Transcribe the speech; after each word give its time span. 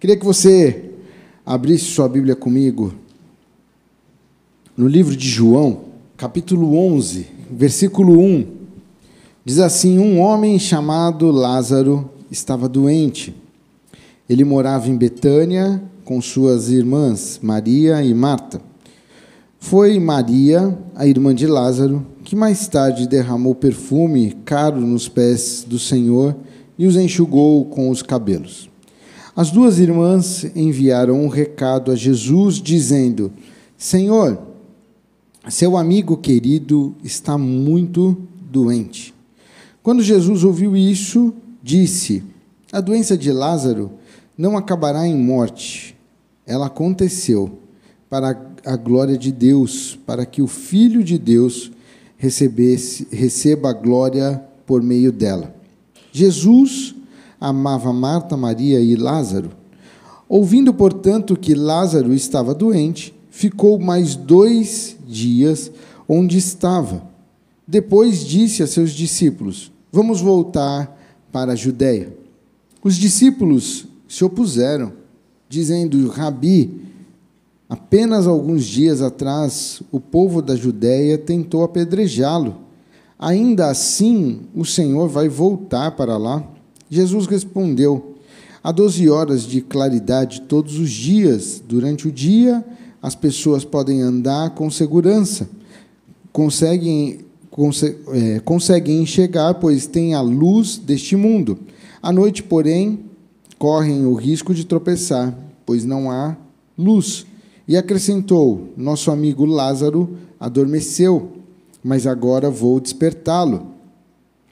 Queria 0.00 0.16
que 0.16 0.24
você 0.24 0.92
abrisse 1.44 1.86
sua 1.86 2.08
Bíblia 2.08 2.36
comigo 2.36 2.94
no 4.76 4.86
livro 4.86 5.16
de 5.16 5.28
João, 5.28 5.86
capítulo 6.16 6.76
11, 6.76 7.26
versículo 7.50 8.20
1. 8.20 8.46
Diz 9.44 9.58
assim: 9.58 9.98
Um 9.98 10.20
homem 10.20 10.56
chamado 10.56 11.32
Lázaro 11.32 12.08
estava 12.30 12.68
doente. 12.68 13.34
Ele 14.30 14.44
morava 14.44 14.88
em 14.88 14.96
Betânia 14.96 15.82
com 16.04 16.22
suas 16.22 16.68
irmãs 16.68 17.40
Maria 17.42 18.00
e 18.00 18.14
Marta. 18.14 18.62
Foi 19.58 19.98
Maria, 19.98 20.78
a 20.94 21.08
irmã 21.08 21.34
de 21.34 21.48
Lázaro, 21.48 22.06
que 22.22 22.36
mais 22.36 22.68
tarde 22.68 23.08
derramou 23.08 23.52
perfume 23.52 24.36
caro 24.44 24.80
nos 24.80 25.08
pés 25.08 25.66
do 25.66 25.76
Senhor 25.76 26.36
e 26.78 26.86
os 26.86 26.94
enxugou 26.94 27.64
com 27.64 27.90
os 27.90 28.00
cabelos. 28.00 28.67
As 29.38 29.52
duas 29.52 29.78
irmãs 29.78 30.44
enviaram 30.56 31.22
um 31.22 31.28
recado 31.28 31.92
a 31.92 31.94
Jesus, 31.94 32.56
dizendo: 32.56 33.32
Senhor, 33.76 34.36
seu 35.48 35.76
amigo 35.76 36.16
querido 36.16 36.96
está 37.04 37.38
muito 37.38 38.16
doente. 38.50 39.14
Quando 39.80 40.02
Jesus 40.02 40.42
ouviu 40.42 40.76
isso, 40.76 41.32
disse: 41.62 42.24
A 42.72 42.80
doença 42.80 43.16
de 43.16 43.30
Lázaro 43.30 43.92
não 44.36 44.56
acabará 44.56 45.06
em 45.06 45.16
morte. 45.16 45.96
Ela 46.44 46.66
aconteceu 46.66 47.60
para 48.10 48.44
a 48.66 48.74
glória 48.74 49.16
de 49.16 49.30
Deus, 49.30 49.96
para 50.04 50.26
que 50.26 50.42
o 50.42 50.48
Filho 50.48 51.04
de 51.04 51.16
Deus 51.16 51.70
recebesse, 52.16 53.06
receba 53.12 53.70
a 53.70 53.72
glória 53.72 54.42
por 54.66 54.82
meio 54.82 55.12
dela. 55.12 55.54
Jesus 56.10 56.96
amava 57.40 57.92
Marta, 57.92 58.36
Maria 58.36 58.80
e 58.80 58.96
Lázaro. 58.96 59.50
Ouvindo, 60.28 60.74
portanto, 60.74 61.36
que 61.36 61.54
Lázaro 61.54 62.12
estava 62.12 62.54
doente, 62.54 63.14
ficou 63.30 63.78
mais 63.78 64.14
dois 64.14 64.96
dias 65.06 65.70
onde 66.08 66.36
estava. 66.36 67.02
Depois 67.66 68.24
disse 68.24 68.62
a 68.62 68.66
seus 68.66 68.90
discípulos: 68.90 69.72
Vamos 69.92 70.20
voltar 70.20 70.98
para 71.32 71.52
a 71.52 71.56
Judéia. 71.56 72.14
Os 72.82 72.96
discípulos 72.96 73.86
se 74.08 74.24
opuseram, 74.24 74.92
dizendo: 75.48 76.08
Rabi, 76.08 76.82
apenas 77.68 78.26
alguns 78.26 78.64
dias 78.64 79.00
atrás 79.00 79.82
o 79.92 80.00
povo 80.00 80.42
da 80.42 80.56
Judéia 80.56 81.16
tentou 81.16 81.62
apedrejá-lo. 81.62 82.56
Ainda 83.18 83.68
assim, 83.68 84.42
o 84.54 84.64
Senhor 84.64 85.08
vai 85.08 85.28
voltar 85.28 85.92
para 85.92 86.16
lá? 86.16 86.57
Jesus 86.90 87.26
respondeu: 87.26 88.14
Há 88.62 88.72
doze 88.72 89.08
horas 89.08 89.42
de 89.42 89.60
claridade 89.60 90.42
todos 90.42 90.78
os 90.78 90.90
dias. 90.90 91.62
Durante 91.66 92.08
o 92.08 92.12
dia, 92.12 92.64
as 93.02 93.14
pessoas 93.14 93.64
podem 93.64 94.00
andar 94.00 94.50
com 94.50 94.70
segurança, 94.70 95.48
conseguem, 96.32 97.20
é, 98.12 98.40
conseguem 98.40 99.02
enxergar, 99.02 99.54
pois 99.54 99.86
têm 99.86 100.14
a 100.14 100.20
luz 100.20 100.76
deste 100.76 101.14
mundo. 101.14 101.58
À 102.02 102.12
noite, 102.12 102.42
porém, 102.42 103.00
correm 103.58 104.06
o 104.06 104.14
risco 104.14 104.54
de 104.54 104.64
tropeçar, 104.64 105.36
pois 105.66 105.84
não 105.84 106.10
há 106.10 106.36
luz. 106.76 107.26
E 107.66 107.76
acrescentou: 107.76 108.72
Nosso 108.76 109.10
amigo 109.10 109.44
Lázaro 109.44 110.16
adormeceu, 110.40 111.32
mas 111.82 112.06
agora 112.06 112.50
vou 112.50 112.80
despertá-lo. 112.80 113.66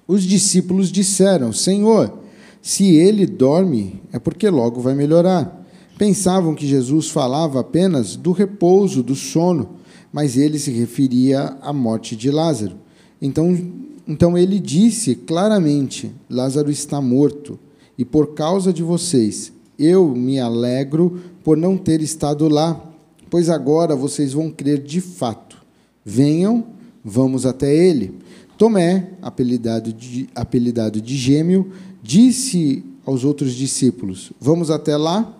Os 0.06 0.22
discípulos 0.22 0.92
disseram: 0.92 1.52
Senhor, 1.52 2.25
se 2.66 2.96
ele 2.96 3.26
dorme, 3.26 4.02
é 4.12 4.18
porque 4.18 4.50
logo 4.50 4.80
vai 4.80 4.92
melhorar. 4.92 5.64
Pensavam 5.96 6.52
que 6.52 6.66
Jesus 6.66 7.08
falava 7.08 7.60
apenas 7.60 8.16
do 8.16 8.32
repouso, 8.32 9.04
do 9.04 9.14
sono, 9.14 9.76
mas 10.12 10.36
ele 10.36 10.58
se 10.58 10.72
referia 10.72 11.56
à 11.62 11.72
morte 11.72 12.16
de 12.16 12.28
Lázaro. 12.28 12.74
Então, 13.22 13.56
então 14.04 14.36
ele 14.36 14.58
disse 14.58 15.14
claramente: 15.14 16.10
Lázaro 16.28 16.68
está 16.68 17.00
morto, 17.00 17.56
e 17.96 18.04
por 18.04 18.34
causa 18.34 18.72
de 18.72 18.82
vocês, 18.82 19.52
eu 19.78 20.08
me 20.08 20.40
alegro 20.40 21.20
por 21.44 21.56
não 21.56 21.76
ter 21.76 22.02
estado 22.02 22.48
lá, 22.48 22.84
pois 23.30 23.48
agora 23.48 23.94
vocês 23.94 24.32
vão 24.32 24.50
crer 24.50 24.82
de 24.82 25.00
fato. 25.00 25.64
Venham, 26.04 26.64
vamos 27.04 27.46
até 27.46 27.72
ele. 27.72 28.12
Tomé, 28.58 29.10
apelidado 29.22 29.92
de, 29.92 30.28
apelidado 30.34 31.00
de 31.00 31.14
gêmeo, 31.16 31.70
disse 32.06 32.84
aos 33.04 33.24
outros 33.24 33.52
discípulos: 33.54 34.32
Vamos 34.40 34.70
até 34.70 34.96
lá 34.96 35.34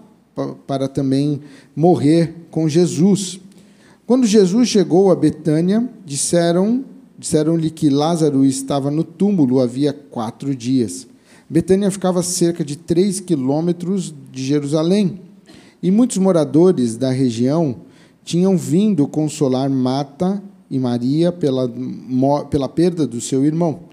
para 0.67 0.89
também 0.89 1.41
morrer 1.75 2.35
com 2.51 2.69
Jesus. 2.69 3.41
Quando 4.07 4.27
Jesus 4.27 4.69
chegou 4.69 5.11
a 5.11 5.17
Betânia, 5.17 5.89
disseram 6.05 6.85
disseram-lhe 7.19 7.71
que 7.71 7.89
Lázaro 7.89 8.45
estava 8.45 8.91
no 8.91 9.03
túmulo 9.03 9.59
havia 9.59 9.91
quatro 9.91 10.55
dias. 10.55 11.07
Betânia 11.49 11.91
ficava 11.91 12.23
cerca 12.23 12.63
de 12.63 12.77
três 12.77 13.21
quilômetros 13.21 14.15
de 14.31 14.45
Jerusalém, 14.45 15.21
e 15.83 15.91
muitos 15.91 16.19
moradores 16.19 16.95
da 16.95 17.11
região 17.11 17.77
tinham 18.23 18.55
vindo 18.55 19.09
consolar 19.09 19.71
Marta 19.71 20.43
e 20.71 20.79
Maria 20.79 21.33
pela, 21.33 21.73
pela 22.51 22.69
perda 22.69 23.07
do 23.07 23.19
seu 23.19 23.47
irmão. 23.47 23.86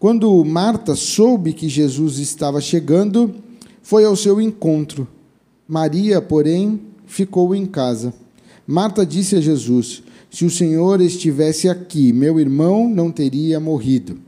Quando 0.00 0.44
Marta 0.44 0.96
soube 0.96 1.52
que 1.52 1.68
Jesus 1.68 2.18
estava 2.18 2.60
chegando, 2.60 3.34
foi 3.82 4.04
ao 4.04 4.16
seu 4.16 4.40
encontro 4.40 5.06
Maria, 5.68 6.20
porém, 6.20 6.80
ficou 7.06 7.54
em 7.54 7.64
casa. 7.64 8.12
Marta 8.66 9.06
disse 9.06 9.36
a 9.36 9.40
Jesus: 9.40 10.02
Se 10.28 10.44
o 10.44 10.50
Senhor 10.50 11.00
estivesse 11.00 11.68
aqui, 11.68 12.12
meu 12.12 12.40
irmão 12.40 12.88
não 12.88 13.12
teria 13.12 13.60
morrido. 13.60 14.18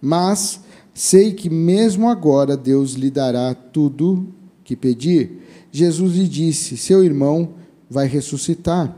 Mas 0.00 0.60
sei 0.94 1.32
que 1.32 1.50
mesmo 1.50 2.08
agora 2.08 2.56
Deus 2.56 2.92
lhe 2.92 3.10
dará 3.10 3.52
tudo 3.52 4.28
que 4.62 4.76
pedir. 4.76 5.42
Jesus 5.72 6.14
lhe 6.14 6.28
disse: 6.28 6.76
Seu 6.76 7.02
irmão 7.02 7.54
vai 7.90 8.06
ressuscitar. 8.06 8.96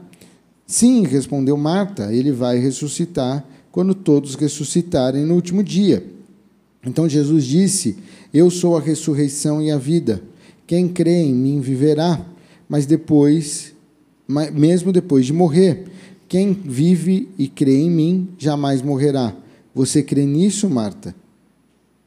Sim, 0.67 1.05
respondeu 1.05 1.57
Marta, 1.57 2.13
ele 2.13 2.33
vai 2.33 2.59
ressuscitar 2.59 3.47
quando 3.73 3.95
todos 3.95 4.35
ressuscitarem 4.35 5.25
no 5.25 5.37
último 5.37 5.63
dia. 5.63 6.14
Então 6.87 7.09
Jesus 7.09 7.45
disse: 7.45 7.97
Eu 8.33 8.51
sou 8.51 8.77
a 8.77 8.81
ressurreição 8.81 9.63
e 9.63 9.71
a 9.71 9.79
vida. 9.79 10.23
Quem 10.67 10.89
crê 10.89 11.23
em 11.23 11.35
mim 11.35 11.61
viverá, 11.61 12.25
mas 12.69 12.87
depois, 12.87 13.73
mesmo 14.53 14.93
depois 14.93 15.27
de 15.27 15.33
morrer, 15.33 15.85
quem 16.29 16.53
vive 16.53 17.29
e 17.39 17.49
crê 17.49 17.83
em 17.83 17.91
mim 17.91 18.29
jamais 18.39 18.81
morrerá. 18.81 19.35
Você 19.75 20.03
crê 20.03 20.25
nisso, 20.25 20.71
Marta? 20.71 21.15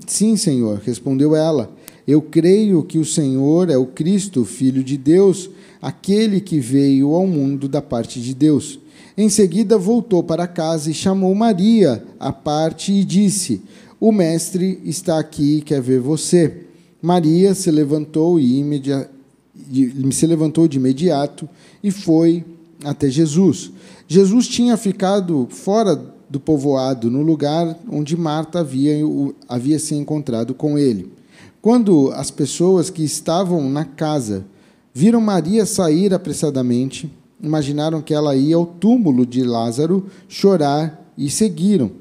Sim, 0.06 0.36
Senhor, 0.36 0.82
respondeu 0.84 1.36
ela. 1.36 1.72
Eu 2.08 2.22
creio 2.22 2.84
que 2.84 2.98
o 2.98 3.06
Senhor 3.06 3.70
é 3.70 3.78
o 3.78 3.86
Cristo, 3.86 4.46
Filho 4.46 4.84
de 4.84 4.98
Deus, 4.98 5.50
aquele 5.82 6.40
que 6.40 6.60
veio 6.60 7.14
ao 7.14 7.28
mundo 7.28 7.68
da 7.68 7.82
parte 7.82 8.22
de 8.22 8.34
Deus. 8.34 8.80
Em 9.18 9.30
seguida 9.30 9.78
voltou 9.78 10.24
para 10.24 10.48
casa 10.48 10.90
e 10.90 10.94
chamou 10.94 11.34
Maria 11.36 12.04
à 12.20 12.32
parte 12.32 12.94
e 12.94 13.04
disse: 13.04 13.62
O 14.00 14.12
mestre 14.12 14.80
está 14.84 15.18
aqui 15.20 15.58
e 15.58 15.62
quer 15.62 15.82
ver 15.82 16.00
você. 16.00 16.66
Maria 17.02 17.56
se 17.56 17.72
levantou 17.72 18.40
e 18.40 18.60
imedia, 18.60 19.10
se 20.12 20.28
levantou 20.28 20.68
de 20.68 20.78
imediato 20.78 21.50
e 21.84 21.90
foi 21.90 22.44
até 22.84 23.10
Jesus. 23.10 23.72
Jesus 24.08 24.48
tinha 24.48 24.78
ficado 24.78 25.48
fora 25.50 25.96
do 26.30 26.40
povoado, 26.40 27.10
no 27.10 27.22
lugar 27.22 27.78
onde 27.90 28.18
Marta 28.18 28.60
havia, 28.60 28.94
havia 29.48 29.80
se 29.80 29.96
encontrado 29.96 30.54
com 30.54 30.78
ele. 30.78 31.12
Quando 31.62 32.12
as 32.12 32.30
pessoas 32.30 32.90
que 32.90 33.04
estavam 33.04 33.70
na 33.70 33.84
casa 33.84 34.46
viram 34.94 35.22
Maria 35.22 35.66
sair 35.66 36.14
apressadamente, 36.14 37.10
imaginaram 37.42 38.02
que 38.02 38.14
ela 38.14 38.36
ia 38.36 38.56
ao 38.56 38.66
túmulo 38.66 39.26
de 39.26 39.44
Lázaro 39.44 40.06
chorar 40.28 41.12
e 41.18 41.30
seguiram. 41.30 41.92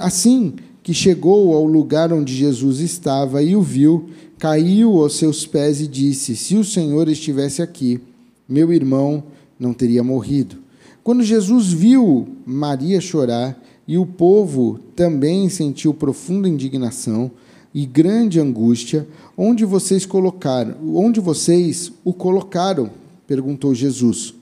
Assim, 0.00 0.54
que 0.86 0.94
chegou 0.94 1.52
ao 1.52 1.64
lugar 1.64 2.12
onde 2.12 2.32
Jesus 2.32 2.78
estava 2.78 3.42
e 3.42 3.56
o 3.56 3.60
viu, 3.60 4.08
caiu 4.38 5.02
aos 5.02 5.16
seus 5.16 5.44
pés 5.44 5.80
e 5.80 5.88
disse: 5.88 6.36
Se 6.36 6.54
o 6.54 6.62
Senhor 6.62 7.08
estivesse 7.08 7.60
aqui, 7.60 8.00
meu 8.48 8.72
irmão 8.72 9.24
não 9.58 9.74
teria 9.74 10.04
morrido. 10.04 10.58
Quando 11.02 11.24
Jesus 11.24 11.72
viu 11.72 12.28
Maria 12.46 13.00
chorar 13.00 13.60
e 13.84 13.98
o 13.98 14.06
povo 14.06 14.78
também 14.94 15.48
sentiu 15.48 15.92
profunda 15.92 16.48
indignação 16.48 17.32
e 17.74 17.84
grande 17.84 18.38
angústia, 18.38 19.08
onde 19.36 19.64
vocês 19.64 20.06
colocaram? 20.06 20.76
Onde 20.94 21.18
vocês 21.18 21.90
o 22.04 22.12
colocaram? 22.12 22.90
perguntou 23.26 23.74
Jesus. 23.74 24.34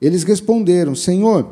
Eles 0.00 0.22
responderam: 0.22 0.94
Senhor, 0.94 1.46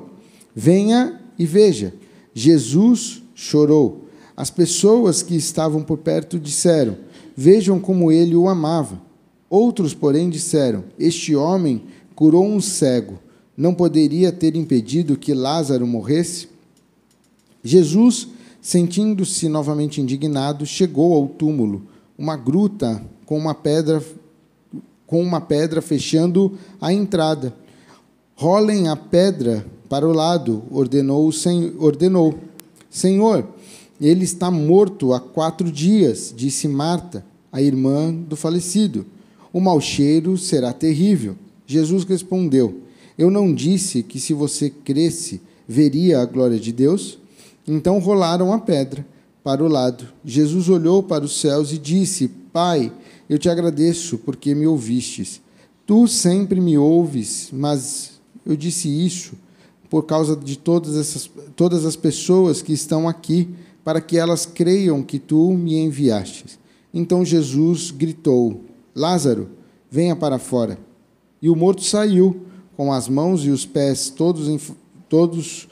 venha 0.56 1.20
e 1.38 1.44
veja. 1.44 1.92
Jesus 2.32 3.22
chorou. 3.34 4.07
As 4.38 4.50
pessoas 4.50 5.20
que 5.20 5.34
estavam 5.34 5.82
por 5.82 5.98
perto 5.98 6.38
disseram: 6.38 6.96
Vejam 7.36 7.80
como 7.80 8.12
ele 8.12 8.36
o 8.36 8.48
amava. 8.48 9.02
Outros, 9.50 9.94
porém, 9.94 10.30
disseram: 10.30 10.84
Este 10.96 11.34
homem 11.34 11.82
curou 12.14 12.46
um 12.46 12.60
cego. 12.60 13.18
Não 13.56 13.74
poderia 13.74 14.30
ter 14.30 14.54
impedido 14.54 15.16
que 15.16 15.34
Lázaro 15.34 15.84
morresse? 15.88 16.48
Jesus, 17.64 18.28
sentindo-se 18.62 19.48
novamente 19.48 20.00
indignado, 20.00 20.64
chegou 20.64 21.14
ao 21.14 21.26
túmulo, 21.26 21.82
uma 22.16 22.36
gruta 22.36 23.04
com 23.26 23.36
uma 23.36 23.56
pedra 23.56 24.00
com 25.04 25.20
uma 25.20 25.40
pedra 25.40 25.82
fechando 25.82 26.56
a 26.80 26.92
entrada. 26.92 27.52
Rolem 28.36 28.86
a 28.86 28.94
pedra 28.94 29.66
para 29.88 30.06
o 30.06 30.12
lado, 30.12 30.62
ordenou, 30.70 31.28
ordenou. 31.80 32.38
Senhor, 32.88 33.44
ele 34.00 34.24
está 34.24 34.50
morto 34.50 35.12
há 35.12 35.20
quatro 35.20 35.70
dias, 35.70 36.32
disse 36.36 36.68
Marta, 36.68 37.24
a 37.50 37.60
irmã 37.60 38.12
do 38.12 38.36
falecido. 38.36 39.04
O 39.52 39.60
mau 39.60 39.80
cheiro 39.80 40.36
será 40.36 40.72
terrível. 40.72 41.36
Jesus 41.66 42.04
respondeu: 42.04 42.82
Eu 43.16 43.30
não 43.30 43.52
disse 43.52 44.02
que 44.02 44.20
se 44.20 44.32
você 44.32 44.70
cresce, 44.70 45.40
veria 45.66 46.20
a 46.20 46.24
glória 46.24 46.58
de 46.58 46.72
Deus? 46.72 47.18
Então 47.66 47.98
rolaram 47.98 48.52
a 48.52 48.58
pedra 48.58 49.06
para 49.42 49.64
o 49.64 49.68
lado. 49.68 50.06
Jesus 50.24 50.68
olhou 50.68 51.02
para 51.02 51.24
os 51.24 51.40
céus 51.40 51.72
e 51.72 51.78
disse: 51.78 52.28
Pai, 52.52 52.92
eu 53.28 53.38
te 53.38 53.48
agradeço 53.48 54.18
porque 54.18 54.54
me 54.54 54.66
ouvistes. 54.66 55.40
Tu 55.86 56.06
sempre 56.06 56.60
me 56.60 56.76
ouves, 56.76 57.48
mas 57.52 58.12
eu 58.44 58.56
disse 58.56 58.88
isso 58.88 59.32
por 59.90 60.04
causa 60.04 60.36
de 60.36 60.58
todas, 60.58 60.96
essas, 60.96 61.30
todas 61.56 61.86
as 61.86 61.96
pessoas 61.96 62.60
que 62.60 62.72
estão 62.72 63.08
aqui, 63.08 63.48
para 63.88 64.02
que 64.02 64.18
elas 64.18 64.44
creiam 64.44 65.02
que 65.02 65.18
tu 65.18 65.50
me 65.54 65.74
enviastes. 65.78 66.58
Então 66.92 67.24
Jesus 67.24 67.90
gritou: 67.90 68.60
Lázaro, 68.94 69.48
venha 69.90 70.14
para 70.14 70.38
fora. 70.38 70.78
E 71.40 71.48
o 71.48 71.56
morto 71.56 71.82
saiu, 71.82 72.42
com 72.76 72.92
as 72.92 73.08
mãos 73.08 73.46
e 73.46 73.48
os 73.48 73.64
pés 73.64 74.10
todos, 74.10 74.72
todos 75.08 75.68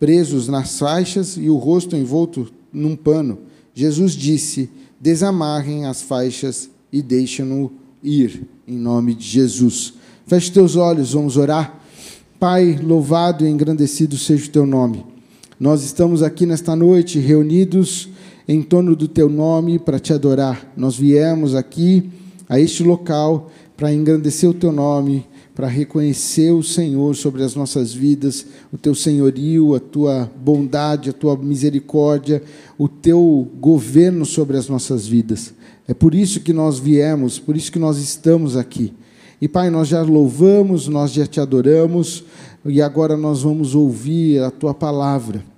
presos 0.00 0.48
nas 0.48 0.80
faixas 0.80 1.36
e 1.36 1.48
o 1.48 1.54
rosto 1.58 1.94
envolto 1.94 2.52
num 2.72 2.96
pano. 2.96 3.38
Jesus 3.72 4.14
disse: 4.14 4.68
Desamarrem 5.00 5.86
as 5.86 6.02
faixas 6.02 6.68
e 6.92 7.00
deixem-no 7.00 7.70
ir, 8.02 8.48
em 8.66 8.76
nome 8.76 9.14
de 9.14 9.28
Jesus. 9.28 9.94
Feche 10.26 10.50
teus 10.50 10.74
olhos, 10.74 11.12
vamos 11.12 11.36
orar. 11.36 11.80
Pai, 12.40 12.76
louvado 12.82 13.46
e 13.46 13.48
engrandecido 13.48 14.18
seja 14.18 14.48
o 14.48 14.50
teu 14.50 14.66
nome. 14.66 15.09
Nós 15.60 15.84
estamos 15.84 16.22
aqui 16.22 16.46
nesta 16.46 16.74
noite 16.74 17.18
reunidos 17.18 18.08
em 18.48 18.62
torno 18.62 18.96
do 18.96 19.06
teu 19.06 19.28
nome 19.28 19.78
para 19.78 20.00
te 20.00 20.10
adorar. 20.10 20.72
Nós 20.74 20.96
viemos 20.96 21.54
aqui 21.54 22.08
a 22.48 22.58
este 22.58 22.82
local 22.82 23.50
para 23.76 23.92
engrandecer 23.92 24.48
o 24.48 24.54
teu 24.54 24.72
nome, 24.72 25.26
para 25.54 25.66
reconhecer 25.66 26.50
o 26.50 26.62
Senhor 26.62 27.14
sobre 27.14 27.44
as 27.44 27.54
nossas 27.54 27.92
vidas, 27.92 28.46
o 28.72 28.78
teu 28.78 28.94
senhorio, 28.94 29.74
a 29.74 29.80
tua 29.80 30.30
bondade, 30.42 31.10
a 31.10 31.12
tua 31.12 31.36
misericórdia, 31.36 32.42
o 32.78 32.88
teu 32.88 33.46
governo 33.60 34.24
sobre 34.24 34.56
as 34.56 34.66
nossas 34.66 35.06
vidas. 35.06 35.52
É 35.86 35.92
por 35.92 36.14
isso 36.14 36.40
que 36.40 36.54
nós 36.54 36.78
viemos, 36.78 37.38
por 37.38 37.54
isso 37.54 37.70
que 37.70 37.78
nós 37.78 37.98
estamos 37.98 38.56
aqui. 38.56 38.94
E 39.38 39.46
Pai, 39.46 39.68
nós 39.68 39.88
já 39.88 40.00
louvamos, 40.00 40.88
nós 40.88 41.12
já 41.12 41.26
te 41.26 41.38
adoramos, 41.38 42.24
e 42.64 42.80
agora 42.80 43.14
nós 43.14 43.42
vamos 43.42 43.74
ouvir 43.74 44.42
a 44.42 44.50
tua 44.50 44.72
palavra. 44.72 45.49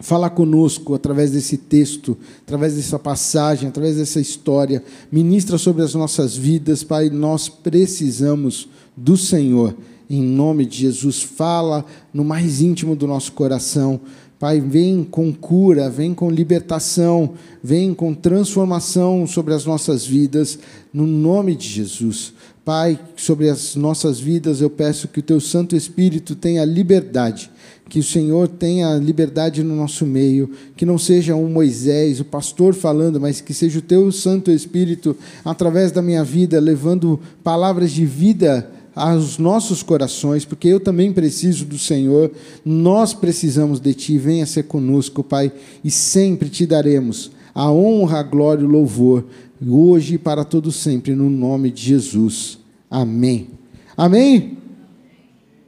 Fala 0.00 0.28
conosco 0.28 0.94
através 0.94 1.30
desse 1.30 1.56
texto, 1.56 2.16
através 2.42 2.74
dessa 2.74 2.98
passagem, 2.98 3.68
através 3.68 3.96
dessa 3.96 4.20
história. 4.20 4.82
Ministra 5.10 5.56
sobre 5.56 5.82
as 5.82 5.94
nossas 5.94 6.36
vidas, 6.36 6.82
Pai. 6.82 7.10
Nós 7.10 7.48
precisamos 7.48 8.68
do 8.96 9.16
Senhor. 9.16 9.74
Em 10.10 10.22
nome 10.22 10.66
de 10.66 10.78
Jesus, 10.78 11.22
fala 11.22 11.84
no 12.12 12.24
mais 12.24 12.60
íntimo 12.60 12.94
do 12.94 13.06
nosso 13.06 13.32
coração. 13.32 14.00
Pai, 14.38 14.60
vem 14.60 15.04
com 15.04 15.32
cura, 15.32 15.88
vem 15.88 16.12
com 16.12 16.28
libertação, 16.28 17.32
vem 17.62 17.94
com 17.94 18.12
transformação 18.12 19.26
sobre 19.26 19.54
as 19.54 19.64
nossas 19.64 20.04
vidas, 20.04 20.58
no 20.92 21.06
nome 21.06 21.54
de 21.54 21.66
Jesus. 21.66 22.34
Pai, 22.64 22.98
sobre 23.14 23.50
as 23.50 23.76
nossas 23.76 24.18
vidas 24.18 24.62
eu 24.62 24.70
peço 24.70 25.06
que 25.06 25.20
o 25.20 25.22
Teu 25.22 25.38
Santo 25.38 25.76
Espírito 25.76 26.34
tenha 26.34 26.64
liberdade, 26.64 27.50
que 27.90 27.98
o 27.98 28.02
Senhor 28.02 28.48
tenha 28.48 28.96
liberdade 28.96 29.62
no 29.62 29.76
nosso 29.76 30.06
meio, 30.06 30.50
que 30.74 30.86
não 30.86 30.96
seja 30.96 31.34
um 31.34 31.46
Moisés, 31.50 32.20
o 32.20 32.24
pastor 32.24 32.72
falando, 32.72 33.20
mas 33.20 33.42
que 33.42 33.52
seja 33.52 33.80
o 33.80 33.82
Teu 33.82 34.10
Santo 34.10 34.50
Espírito, 34.50 35.14
através 35.44 35.92
da 35.92 36.00
minha 36.00 36.24
vida, 36.24 36.58
levando 36.58 37.20
palavras 37.42 37.90
de 37.90 38.06
vida 38.06 38.70
aos 38.96 39.36
nossos 39.36 39.82
corações, 39.82 40.46
porque 40.46 40.68
eu 40.68 40.80
também 40.80 41.12
preciso 41.12 41.66
do 41.66 41.78
Senhor, 41.78 42.30
nós 42.64 43.12
precisamos 43.12 43.78
de 43.78 43.92
Ti, 43.92 44.16
venha 44.16 44.46
ser 44.46 44.62
conosco, 44.62 45.22
Pai, 45.22 45.52
e 45.84 45.90
sempre 45.90 46.48
te 46.48 46.64
daremos 46.64 47.30
a 47.54 47.70
honra, 47.70 48.18
a 48.18 48.22
glória 48.22 48.62
e 48.62 48.66
o 48.66 48.68
louvor, 48.68 49.24
hoje 49.66 50.14
e 50.14 50.18
para 50.18 50.44
todo 50.44 50.70
sempre, 50.72 51.14
no 51.14 51.28
nome 51.30 51.70
de 51.70 51.82
Jesus. 51.82 52.58
Amém. 52.90 53.48
Amém? 53.96 54.58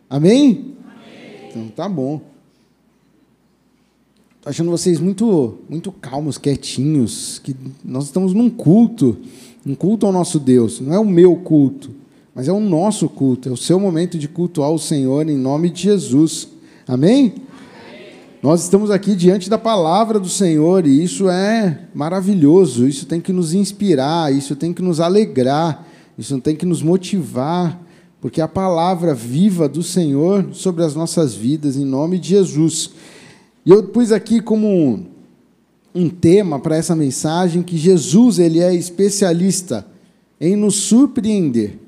Amém? 0.08 0.76
Amém. 0.84 1.48
Então 1.50 1.68
tá 1.68 1.88
bom. 1.88 2.20
Estou 4.36 4.50
achando 4.50 4.70
vocês 4.70 5.00
muito, 5.00 5.58
muito 5.68 5.90
calmos, 5.90 6.38
quietinhos, 6.38 7.40
que 7.40 7.56
nós 7.84 8.04
estamos 8.04 8.32
num 8.32 8.48
culto, 8.48 9.16
um 9.66 9.74
culto 9.74 10.06
ao 10.06 10.12
nosso 10.12 10.38
Deus. 10.38 10.80
Não 10.80 10.94
é 10.94 10.98
o 10.98 11.04
meu 11.04 11.34
culto, 11.36 11.90
mas 12.34 12.46
é 12.46 12.52
o 12.52 12.60
nosso 12.60 13.08
culto, 13.08 13.48
é 13.48 13.52
o 13.52 13.56
seu 13.56 13.80
momento 13.80 14.16
de 14.16 14.28
culto 14.28 14.62
ao 14.62 14.78
Senhor 14.78 15.28
em 15.28 15.36
nome 15.36 15.70
de 15.70 15.82
Jesus. 15.82 16.48
Amém? 16.86 17.34
Nós 18.46 18.62
estamos 18.62 18.92
aqui 18.92 19.16
diante 19.16 19.50
da 19.50 19.58
palavra 19.58 20.20
do 20.20 20.28
Senhor 20.28 20.86
e 20.86 21.02
isso 21.02 21.28
é 21.28 21.80
maravilhoso, 21.92 22.86
isso 22.86 23.04
tem 23.04 23.20
que 23.20 23.32
nos 23.32 23.52
inspirar, 23.52 24.32
isso 24.32 24.54
tem 24.54 24.72
que 24.72 24.80
nos 24.80 25.00
alegrar, 25.00 25.84
isso 26.16 26.40
tem 26.40 26.54
que 26.54 26.64
nos 26.64 26.80
motivar, 26.80 27.84
porque 28.20 28.40
a 28.40 28.46
palavra 28.46 29.12
viva 29.12 29.68
do 29.68 29.82
Senhor 29.82 30.50
sobre 30.52 30.84
as 30.84 30.94
nossas 30.94 31.34
vidas, 31.34 31.76
em 31.76 31.84
nome 31.84 32.20
de 32.20 32.28
Jesus. 32.28 32.92
E 33.64 33.70
eu 33.72 33.82
pus 33.82 34.12
aqui 34.12 34.40
como 34.40 35.08
um 35.92 36.08
tema 36.08 36.60
para 36.60 36.76
essa 36.76 36.94
mensagem 36.94 37.64
que 37.64 37.76
Jesus 37.76 38.38
ele 38.38 38.60
é 38.60 38.72
especialista 38.72 39.84
em 40.40 40.54
nos 40.54 40.76
surpreender 40.76 41.80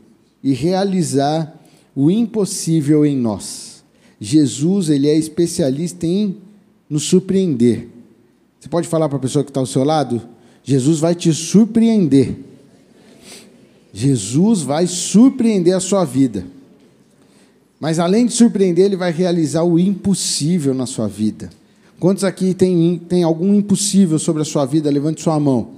e 0.43 0.53
realizar 0.53 1.57
o 1.95 2.11
impossível 2.11 3.07
em 3.07 3.17
nós. 3.17 3.85
Jesus 4.21 4.89
ele 4.89 5.07
é 5.07 5.17
especialista 5.17 6.05
em 6.05 6.48
nos 6.89 7.05
surpreender. 7.05 7.89
Você 8.59 8.69
pode 8.69 8.89
falar 8.89 9.09
para 9.09 9.19
a 9.19 9.21
pessoa 9.21 9.45
que 9.45 9.51
está 9.51 9.61
ao 9.61 9.67
seu 9.67 9.85
lado? 9.85 10.21
Jesus 10.65 10.99
vai 10.99 11.15
te 11.15 11.33
surpreender. 11.33 12.37
Jesus 13.93 14.63
vai 14.63 14.87
surpreender 14.87 15.75
a 15.75 15.81
sua 15.81 16.05
vida. 16.05 16.45
Mas 17.81 17.99
além 17.99 18.27
de 18.27 18.33
surpreender, 18.33 18.87
ele 18.87 18.97
vai 18.97 19.13
realizar 19.13 19.63
o 19.63 19.79
impossível 19.79 20.75
na 20.75 20.87
sua 20.87 21.07
vida. 21.07 21.51
Quantos 22.01 22.25
aqui 22.25 22.55
tem, 22.55 23.01
tem 23.09 23.23
algum 23.23 23.55
impossível 23.55 24.19
sobre 24.19 24.43
a 24.43 24.45
sua 24.45 24.65
vida? 24.65 24.91
Levante 24.91 25.23
sua 25.23 25.39
mão. 25.39 25.71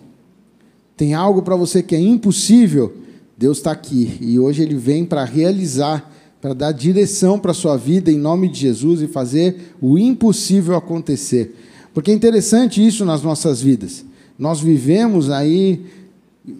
Tem 0.96 1.14
algo 1.14 1.42
para 1.42 1.56
você 1.56 1.82
que 1.82 1.94
é 1.94 2.00
impossível? 2.00 2.94
Deus 3.36 3.58
está 3.58 3.70
aqui. 3.70 4.18
E 4.20 4.38
hoje 4.38 4.62
ele 4.62 4.74
vem 4.74 5.04
para 5.04 5.24
realizar 5.24 6.09
para 6.40 6.54
dar 6.54 6.72
direção 6.72 7.38
para 7.38 7.50
a 7.50 7.54
sua 7.54 7.76
vida 7.76 8.10
em 8.10 8.18
nome 8.18 8.48
de 8.48 8.60
Jesus 8.60 9.02
e 9.02 9.06
fazer 9.06 9.74
o 9.80 9.98
impossível 9.98 10.74
acontecer. 10.74 11.54
Porque 11.92 12.10
é 12.10 12.14
interessante 12.14 12.84
isso 12.84 13.04
nas 13.04 13.22
nossas 13.22 13.60
vidas. 13.60 14.04
Nós 14.38 14.60
vivemos 14.60 15.28
aí 15.28 15.84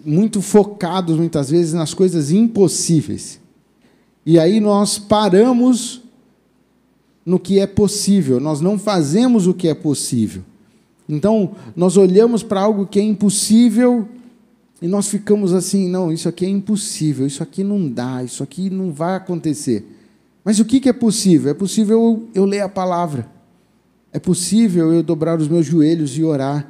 muito 0.05 0.41
focados 0.41 1.17
muitas 1.17 1.49
vezes 1.49 1.73
nas 1.73 1.93
coisas 1.93 2.31
impossíveis. 2.31 3.39
E 4.25 4.37
aí 4.37 4.59
nós 4.59 4.99
paramos 4.99 6.01
no 7.25 7.39
que 7.39 7.59
é 7.59 7.67
possível, 7.67 8.39
nós 8.39 8.61
não 8.61 8.77
fazemos 8.77 9.47
o 9.47 9.53
que 9.53 9.67
é 9.67 9.73
possível. 9.73 10.43
Então, 11.07 11.51
nós 11.75 11.97
olhamos 11.97 12.41
para 12.41 12.61
algo 12.61 12.85
que 12.85 12.99
é 12.99 13.03
impossível 13.03 14.07
e 14.81 14.87
nós 14.87 15.07
ficamos 15.07 15.53
assim, 15.53 15.87
não, 15.87 16.11
isso 16.11 16.27
aqui 16.27 16.43
é 16.43 16.49
impossível, 16.49 17.27
isso 17.27 17.43
aqui 17.43 17.63
não 17.63 17.87
dá, 17.87 18.23
isso 18.23 18.41
aqui 18.41 18.69
não 18.69 18.91
vai 18.91 19.15
acontecer. 19.15 19.85
Mas 20.43 20.59
o 20.59 20.65
que 20.65 20.89
é 20.89 20.93
possível? 20.93 21.51
É 21.51 21.53
possível 21.53 22.27
eu 22.33 22.45
ler 22.45 22.61
a 22.61 22.69
palavra. 22.69 23.29
É 24.11 24.17
possível 24.17 24.91
eu 24.91 25.03
dobrar 25.03 25.39
os 25.39 25.47
meus 25.47 25.67
joelhos 25.67 26.17
e 26.17 26.23
orar. 26.23 26.67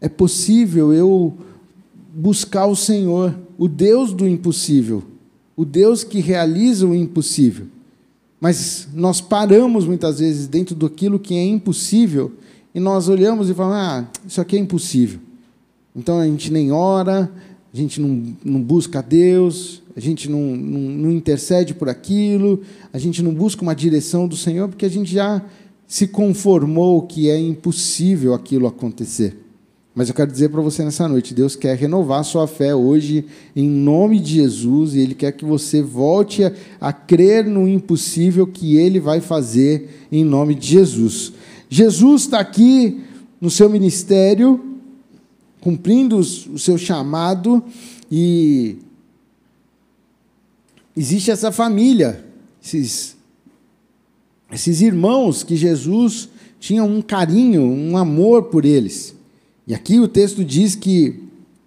É 0.00 0.08
possível 0.08 0.92
eu 0.92 1.32
buscar 2.12 2.66
o 2.66 2.74
Senhor, 2.74 3.38
o 3.56 3.68
Deus 3.68 4.12
do 4.12 4.26
impossível, 4.28 5.02
o 5.56 5.64
Deus 5.64 6.02
que 6.02 6.20
realiza 6.20 6.86
o 6.86 6.94
impossível. 6.94 7.66
Mas 8.40 8.88
nós 8.92 9.20
paramos 9.20 9.86
muitas 9.86 10.18
vezes 10.18 10.48
dentro 10.48 10.74
daquilo 10.74 11.20
que 11.20 11.34
é 11.34 11.44
impossível 11.44 12.32
e 12.74 12.80
nós 12.80 13.08
olhamos 13.08 13.48
e 13.48 13.54
falamos: 13.54 13.76
ah, 13.78 14.08
isso 14.26 14.40
aqui 14.40 14.56
é 14.56 14.58
impossível. 14.58 15.20
Então 15.94 16.18
a 16.18 16.26
gente 16.26 16.52
nem 16.52 16.72
ora, 16.72 17.30
a 17.72 17.76
gente 17.76 18.00
não, 18.00 18.34
não 18.44 18.60
busca 18.60 18.98
a 18.98 19.02
Deus, 19.02 19.82
a 19.96 20.00
gente 20.00 20.28
não, 20.28 20.40
não, 20.40 20.80
não 20.80 21.10
intercede 21.10 21.74
por 21.74 21.88
aquilo, 21.88 22.62
a 22.92 22.98
gente 22.98 23.22
não 23.22 23.32
busca 23.32 23.62
uma 23.62 23.74
direção 23.74 24.26
do 24.26 24.36
Senhor, 24.36 24.68
porque 24.68 24.86
a 24.86 24.90
gente 24.90 25.12
já 25.12 25.44
se 25.86 26.08
conformou 26.08 27.02
que 27.02 27.30
é 27.30 27.38
impossível 27.38 28.34
aquilo 28.34 28.66
acontecer. 28.66 29.38
Mas 29.94 30.08
eu 30.08 30.14
quero 30.14 30.32
dizer 30.32 30.48
para 30.48 30.60
você 30.60 30.84
nessa 30.84 31.06
noite: 31.06 31.32
Deus 31.32 31.54
quer 31.54 31.76
renovar 31.76 32.24
sua 32.24 32.48
fé 32.48 32.74
hoje, 32.74 33.26
em 33.54 33.68
nome 33.68 34.18
de 34.18 34.34
Jesus, 34.34 34.94
e 34.94 34.98
Ele 34.98 35.14
quer 35.14 35.30
que 35.32 35.44
você 35.44 35.80
volte 35.80 36.42
a, 36.42 36.52
a 36.80 36.92
crer 36.92 37.44
no 37.44 37.68
impossível 37.68 38.46
que 38.46 38.76
Ele 38.76 38.98
vai 38.98 39.20
fazer 39.20 40.06
em 40.10 40.24
nome 40.24 40.56
de 40.56 40.66
Jesus. 40.66 41.32
Jesus 41.68 42.22
está 42.22 42.40
aqui 42.40 43.02
no 43.40 43.50
seu 43.50 43.70
ministério, 43.70 44.73
cumprindo 45.64 46.18
o 46.18 46.58
seu 46.58 46.76
chamado, 46.76 47.64
e 48.12 48.76
existe 50.94 51.30
essa 51.30 51.50
família, 51.50 52.22
esses, 52.62 53.16
esses 54.52 54.82
irmãos 54.82 55.42
que 55.42 55.56
Jesus 55.56 56.28
tinha 56.60 56.84
um 56.84 57.00
carinho, 57.00 57.62
um 57.62 57.96
amor 57.96 58.50
por 58.50 58.66
eles. 58.66 59.16
E 59.66 59.74
aqui 59.74 59.98
o 59.98 60.06
texto 60.06 60.44
diz 60.44 60.74
que 60.74 61.18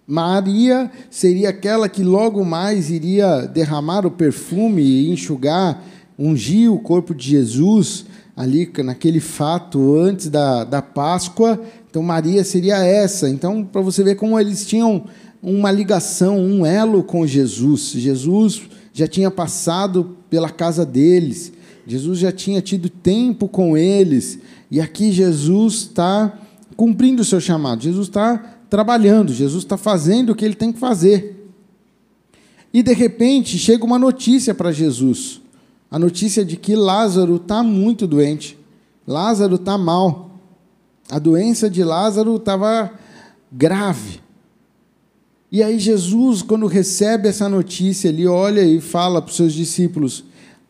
Maria 0.06 0.92
seria 1.10 1.48
aquela 1.48 1.88
que 1.88 2.04
logo 2.04 2.44
mais 2.44 2.90
iria 2.90 3.48
derramar 3.48 4.06
o 4.06 4.12
perfume 4.12 4.80
e 4.80 5.10
enxugar, 5.10 5.82
ungir 6.16 6.72
o 6.72 6.78
corpo 6.78 7.12
de 7.12 7.30
Jesus 7.30 8.06
ali 8.36 8.70
naquele 8.84 9.18
fato 9.18 9.96
antes 9.96 10.30
da, 10.30 10.62
da 10.62 10.80
Páscoa. 10.80 11.60
Então 11.90 12.02
Maria 12.02 12.44
seria 12.44 12.76
essa. 12.78 13.28
Então, 13.28 13.64
para 13.64 13.80
você 13.80 14.02
ver 14.02 14.16
como 14.16 14.38
eles 14.38 14.66
tinham 14.66 15.04
uma 15.42 15.70
ligação, 15.70 16.38
um 16.38 16.66
elo 16.66 17.02
com 17.02 17.26
Jesus. 17.26 17.92
Jesus 17.92 18.62
já 18.92 19.06
tinha 19.06 19.30
passado 19.30 20.16
pela 20.28 20.50
casa 20.50 20.84
deles, 20.84 21.52
Jesus 21.86 22.18
já 22.18 22.32
tinha 22.32 22.60
tido 22.60 22.90
tempo 22.90 23.48
com 23.48 23.76
eles, 23.76 24.38
e 24.70 24.80
aqui 24.80 25.12
Jesus 25.12 25.74
está 25.74 26.38
cumprindo 26.76 27.22
o 27.22 27.24
seu 27.24 27.40
chamado, 27.40 27.82
Jesus 27.82 28.08
está 28.08 28.58
trabalhando, 28.68 29.32
Jesus 29.32 29.64
está 29.64 29.76
fazendo 29.76 30.30
o 30.30 30.34
que 30.34 30.44
ele 30.44 30.54
tem 30.54 30.72
que 30.72 30.78
fazer. 30.78 31.48
E 32.74 32.82
de 32.82 32.92
repente 32.92 33.56
chega 33.56 33.84
uma 33.84 33.98
notícia 33.98 34.52
para 34.52 34.72
Jesus, 34.72 35.40
a 35.90 35.98
notícia 35.98 36.44
de 36.44 36.56
que 36.56 36.74
Lázaro 36.74 37.36
está 37.36 37.62
muito 37.62 38.06
doente, 38.06 38.58
Lázaro 39.06 39.54
está 39.54 39.78
mal, 39.78 40.27
a 41.10 41.18
doença 41.18 41.70
de 41.70 41.82
Lázaro 41.82 42.36
estava 42.36 42.92
grave. 43.50 44.20
E 45.50 45.62
aí 45.62 45.78
Jesus, 45.78 46.42
quando 46.42 46.66
recebe 46.66 47.28
essa 47.28 47.48
notícia, 47.48 48.08
ele 48.08 48.26
olha 48.26 48.62
e 48.62 48.80
fala 48.80 49.22
para 49.22 49.30
os 49.30 49.36
seus 49.36 49.54
discípulos, 49.54 50.24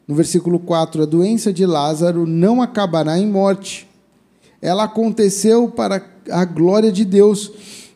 no 0.07 0.15
versículo 0.15 0.59
4, 0.61 1.03
a 1.03 1.07
doença 1.07 1.53
de 1.53 1.67
Lázaro 1.67 2.27
não 2.27 2.63
acabará 2.63 3.19
em 3.19 3.27
morte, 3.27 3.89
ela 4.63 4.85
aconteceu 4.85 5.69
para 5.69 6.05
a 6.31 6.45
glória 6.45 6.93
de 6.93 7.05
Deus, 7.05 7.51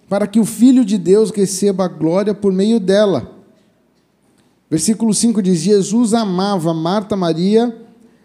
para 0.09 0.27
que 0.27 0.41
o 0.41 0.45
Filho 0.45 0.85
de 0.85 0.99
Deus 0.99 1.31
receba 1.31 1.85
a 1.85 1.89
glória 1.89 2.35
por 2.35 2.53
meio 2.53 2.79
dela. 2.79 3.33
Versículo 4.69 5.15
5 5.15 5.43
diz: 5.43 5.61
Jesus 5.61 6.15
amava 6.15 6.75
Marta, 6.75 7.17
Maria 7.17 7.77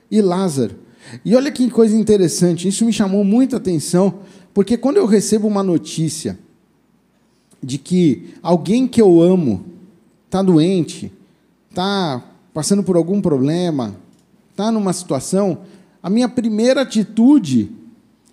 e 0.10 0.22
Lázaro. 0.22 0.87
E 1.24 1.36
olha 1.36 1.52
que 1.52 1.70
coisa 1.70 1.96
interessante, 1.96 2.68
isso 2.68 2.86
me 2.86 2.94
chamou 2.94 3.24
muita 3.24 3.58
atenção, 3.58 4.20
porque 4.54 4.78
quando 4.78 4.98
eu 4.98 5.06
recebo 5.06 5.48
uma 5.48 5.64
notícia 5.64 6.38
de 7.62 7.78
que 7.78 8.34
alguém 8.42 8.88
que 8.88 9.02
eu 9.02 9.22
amo 9.22 9.66
está 10.26 10.42
doente, 10.42 11.12
está 11.70 12.24
passando 12.54 12.84
por 12.84 12.96
algum 12.96 13.22
problema, 13.22 13.96
está 14.52 14.72
numa 14.72 14.94
situação, 14.94 15.60
a 16.02 16.10
minha 16.10 16.28
primeira 16.28 16.82
atitude 16.82 17.72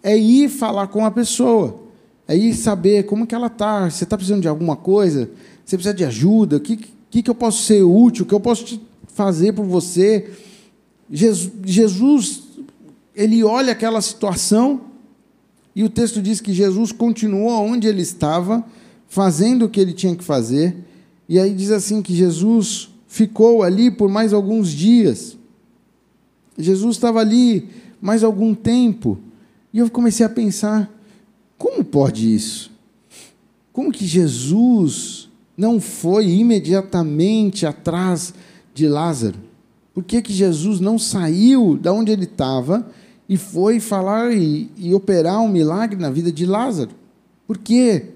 é 0.03 0.17
ir 0.17 0.49
falar 0.49 0.89
com 0.89 1.05
a 1.05 1.11
pessoa, 1.11 1.81
é 2.27 2.37
ir 2.37 2.55
saber 2.55 3.05
como 3.05 3.27
que 3.27 3.35
ela 3.35 3.49
está, 3.49 3.91
você 3.91 4.05
está 4.05 4.17
precisando 4.17 4.43
de 4.43 4.49
alguma 4.49 4.77
coisa, 4.77 5.31
você 5.65 5.77
precisa 5.77 5.95
de 5.95 6.05
ajuda, 6.05 6.57
o 6.57 6.61
que, 6.61 6.79
que, 7.11 7.23
que 7.23 7.31
eu 7.31 7.35
posso 7.35 7.63
ser 7.63 7.83
útil, 7.83 8.25
o 8.25 8.29
que 8.29 8.35
eu 8.35 8.41
posso 8.41 8.81
fazer 9.09 9.53
por 9.53 9.65
você. 9.65 10.31
Jesus, 11.11 11.53
Jesus, 11.65 12.44
ele 13.15 13.45
olha 13.45 13.73
aquela 13.73 14.01
situação 14.01 14.81
e 15.75 15.83
o 15.83 15.89
texto 15.89 16.23
diz 16.23 16.41
que 16.41 16.53
Jesus 16.53 16.93
continuou 16.93 17.65
onde 17.65 17.87
ele 17.87 18.03
estava, 18.03 18.65
fazendo 19.09 19.65
o 19.65 19.69
que 19.69 19.81
ele 19.81 19.93
tinha 19.93 20.15
que 20.15 20.25
fazer, 20.25 20.77
e 21.29 21.39
aí 21.39 21.55
diz 21.55 21.71
assim 21.71 22.03
que 22.03 22.15
Jesus 22.15 22.91
ficou 23.09 23.63
ali 23.63 23.91
por 23.91 24.09
mais 24.09 24.33
alguns 24.33 24.71
dias. 24.71 25.37
Jesus 26.59 26.97
estava 26.97 27.21
ali 27.21 27.69
mais 28.01 28.23
algum 28.23 28.55
tempo. 28.55 29.19
E 29.73 29.79
eu 29.79 29.91
comecei 29.91 30.25
a 30.25 30.29
pensar: 30.29 30.91
como 31.57 31.85
pode 31.85 32.33
isso? 32.33 32.71
Como 33.73 33.91
que 33.91 34.07
Jesus 34.07 35.29
não 35.57 35.81
foi 35.81 36.29
imediatamente 36.29 37.67
atrás 37.67 38.35
de 38.73 38.87
Lázaro? 38.87 39.39
Por 39.93 40.05
que, 40.05 40.21
que 40.21 40.33
Jesus 40.33 40.81
não 40.81 40.99
saiu 40.99 41.77
da 41.77 41.93
onde 41.93 42.13
ele 42.13 42.25
estava 42.25 42.87
e 43.29 43.37
foi 43.37 43.81
falar 43.81 44.33
e, 44.33 44.71
e 44.77 44.95
operar 44.95 45.41
um 45.41 45.49
milagre 45.49 45.99
na 45.99 46.11
vida 46.11 46.31
de 46.31 46.45
Lázaro? 46.45 46.91
Por 47.47 47.59
quê? 47.59 48.07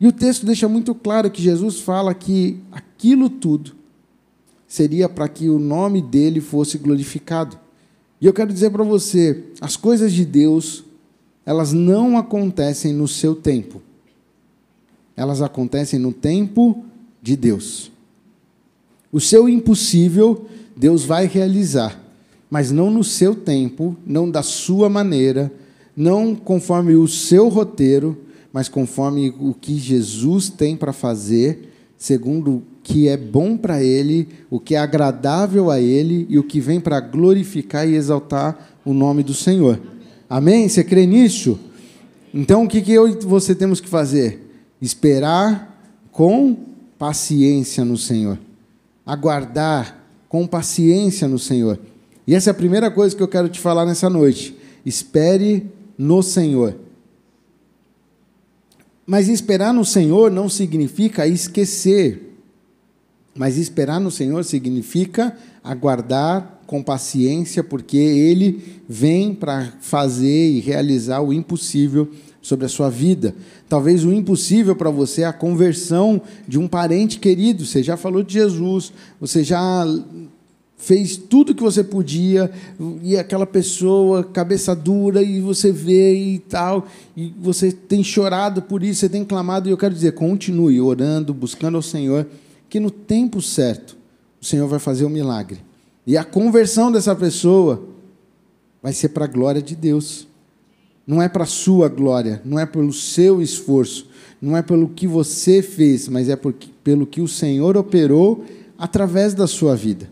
E 0.00 0.06
o 0.06 0.12
texto 0.12 0.46
deixa 0.46 0.68
muito 0.68 0.94
claro 0.94 1.30
que 1.30 1.42
Jesus 1.42 1.80
fala 1.80 2.14
que 2.14 2.58
aquilo 2.70 3.28
tudo 3.28 3.72
seria 4.66 5.08
para 5.08 5.28
que 5.28 5.48
o 5.48 5.58
nome 5.58 6.00
dele 6.00 6.40
fosse 6.40 6.78
glorificado. 6.78 7.58
E 8.20 8.26
eu 8.26 8.32
quero 8.32 8.52
dizer 8.52 8.70
para 8.70 8.84
você, 8.84 9.44
as 9.60 9.76
coisas 9.76 10.12
de 10.12 10.24
Deus, 10.24 10.84
elas 11.44 11.72
não 11.72 12.18
acontecem 12.18 12.92
no 12.92 13.08
seu 13.08 13.34
tempo. 13.34 13.80
Elas 15.16 15.40
acontecem 15.40 15.98
no 15.98 16.12
tempo 16.12 16.84
de 17.22 17.34
Deus. 17.34 17.90
O 19.10 19.20
seu 19.20 19.48
impossível, 19.48 20.46
Deus 20.76 21.04
vai 21.04 21.26
realizar, 21.26 21.98
mas 22.50 22.70
não 22.70 22.90
no 22.90 23.04
seu 23.04 23.34
tempo, 23.34 23.96
não 24.06 24.30
da 24.30 24.42
sua 24.42 24.88
maneira, 24.88 25.52
não 25.96 26.34
conforme 26.34 26.94
o 26.94 27.06
seu 27.06 27.48
roteiro, 27.48 28.16
mas 28.52 28.68
conforme 28.68 29.34
o 29.38 29.52
que 29.52 29.76
Jesus 29.76 30.48
tem 30.48 30.76
para 30.76 30.92
fazer, 30.92 31.72
segundo 31.96 32.62
que 32.82 33.06
é 33.06 33.16
bom 33.16 33.56
para 33.56 33.82
ele, 33.82 34.28
o 34.48 34.58
que 34.58 34.74
é 34.74 34.78
agradável 34.78 35.70
a 35.70 35.78
ele 35.78 36.26
e 36.30 36.38
o 36.38 36.42
que 36.42 36.58
vem 36.60 36.80
para 36.80 37.00
glorificar 37.00 37.86
e 37.86 37.94
exaltar 37.94 38.78
o 38.84 38.94
nome 38.94 39.22
do 39.22 39.34
Senhor. 39.34 39.78
Amém? 40.30 40.68
Você 40.68 40.82
crê 40.82 41.04
nisso? 41.04 41.58
Então, 42.32 42.64
o 42.64 42.68
que 42.68 42.90
eu 42.90 43.08
e 43.08 43.12
você 43.24 43.54
temos 43.54 43.80
que 43.80 43.88
fazer? 43.88 44.40
Esperar 44.80 45.78
com 46.10 46.56
paciência 46.98 47.84
no 47.84 47.96
Senhor. 47.96 48.38
Aguardar 49.04 50.04
com 50.28 50.46
paciência 50.46 51.26
no 51.28 51.38
Senhor. 51.38 51.78
E 52.28 52.34
essa 52.34 52.50
é 52.50 52.52
a 52.52 52.54
primeira 52.54 52.92
coisa 52.92 53.16
que 53.16 53.22
eu 53.22 53.26
quero 53.26 53.48
te 53.48 53.58
falar 53.58 53.84
nessa 53.84 54.08
noite. 54.08 54.56
Espere 54.86 55.66
no 55.98 56.22
Senhor. 56.22 56.76
Mas 59.04 59.28
esperar 59.28 59.74
no 59.74 59.84
Senhor 59.84 60.30
não 60.30 60.48
significa 60.48 61.26
esquecer 61.26 62.28
mas 63.38 63.56
esperar 63.56 64.00
no 64.00 64.10
Senhor 64.10 64.44
significa 64.44 65.36
aguardar 65.62 66.60
com 66.66 66.82
paciência, 66.82 67.62
porque 67.62 67.96
Ele 67.96 68.60
vem 68.88 69.32
para 69.32 69.74
fazer 69.80 70.50
e 70.50 70.58
realizar 70.58 71.20
o 71.20 71.32
impossível 71.32 72.10
sobre 72.42 72.66
a 72.66 72.68
sua 72.68 72.90
vida. 72.90 73.32
Talvez 73.68 74.04
o 74.04 74.12
impossível 74.12 74.74
para 74.74 74.90
você 74.90 75.22
é 75.22 75.26
a 75.26 75.32
conversão 75.32 76.20
de 76.48 76.58
um 76.58 76.66
parente 76.66 77.20
querido. 77.20 77.64
Você 77.64 77.80
já 77.80 77.96
falou 77.96 78.24
de 78.24 78.32
Jesus, 78.32 78.92
você 79.20 79.44
já 79.44 79.86
fez 80.78 81.16
tudo 81.16 81.54
que 81.54 81.62
você 81.62 81.82
podia 81.82 82.50
e 83.02 83.16
aquela 83.16 83.44
pessoa 83.44 84.22
cabeça 84.22 84.74
dura 84.74 85.20
e 85.20 85.40
você 85.40 85.72
vê 85.72 86.14
e 86.14 86.38
tal 86.38 86.86
e 87.16 87.34
você 87.38 87.72
tem 87.72 88.02
chorado 88.02 88.62
por 88.62 88.82
isso, 88.82 89.00
você 89.00 89.08
tem 89.08 89.24
clamado 89.24 89.68
e 89.68 89.72
eu 89.72 89.76
quero 89.76 89.92
dizer, 89.92 90.12
continue 90.12 90.80
orando, 90.80 91.34
buscando 91.34 91.74
ao 91.76 91.82
Senhor 91.82 92.26
que 92.70 92.78
no 92.78 92.90
tempo 92.90 93.42
certo 93.42 93.96
o 94.40 94.44
Senhor 94.44 94.68
vai 94.68 94.78
fazer 94.78 95.04
o 95.04 95.08
um 95.08 95.10
milagre. 95.10 95.58
E 96.06 96.16
a 96.16 96.24
conversão 96.24 96.92
dessa 96.92 97.14
pessoa 97.14 97.82
vai 98.80 98.92
ser 98.92 99.10
para 99.10 99.24
a 99.24 99.28
glória 99.28 99.60
de 99.60 99.74
Deus. 99.74 100.28
Não 101.06 101.20
é 101.20 101.28
para 101.28 101.42
a 101.42 101.46
sua 101.46 101.88
glória, 101.88 102.40
não 102.44 102.58
é 102.58 102.64
pelo 102.64 102.92
seu 102.92 103.42
esforço, 103.42 104.08
não 104.40 104.56
é 104.56 104.62
pelo 104.62 104.88
que 104.90 105.06
você 105.06 105.60
fez, 105.60 106.08
mas 106.08 106.28
é 106.28 106.36
porque, 106.36 106.68
pelo 106.84 107.06
que 107.06 107.20
o 107.20 107.26
Senhor 107.26 107.76
operou 107.76 108.44
através 108.78 109.34
da 109.34 109.46
sua 109.46 109.74
vida. 109.74 110.08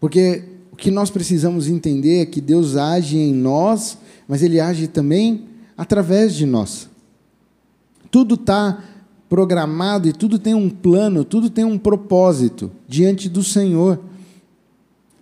Porque 0.00 0.44
o 0.72 0.76
que 0.76 0.90
nós 0.90 1.10
precisamos 1.10 1.68
entender 1.68 2.22
é 2.22 2.26
que 2.26 2.40
Deus 2.40 2.76
age 2.76 3.16
em 3.16 3.34
nós, 3.34 3.98
mas 4.26 4.42
Ele 4.42 4.60
age 4.60 4.88
também 4.88 5.44
através 5.76 6.34
de 6.34 6.46
nós. 6.46 6.88
Tudo 8.10 8.34
está 8.34 8.82
programado 9.28 10.08
e 10.08 10.12
tudo 10.12 10.38
tem 10.38 10.54
um 10.54 10.70
plano, 10.70 11.24
tudo 11.24 11.50
tem 11.50 11.64
um 11.64 11.78
propósito 11.78 12.70
diante 12.86 13.28
do 13.28 13.42
Senhor. 13.42 14.00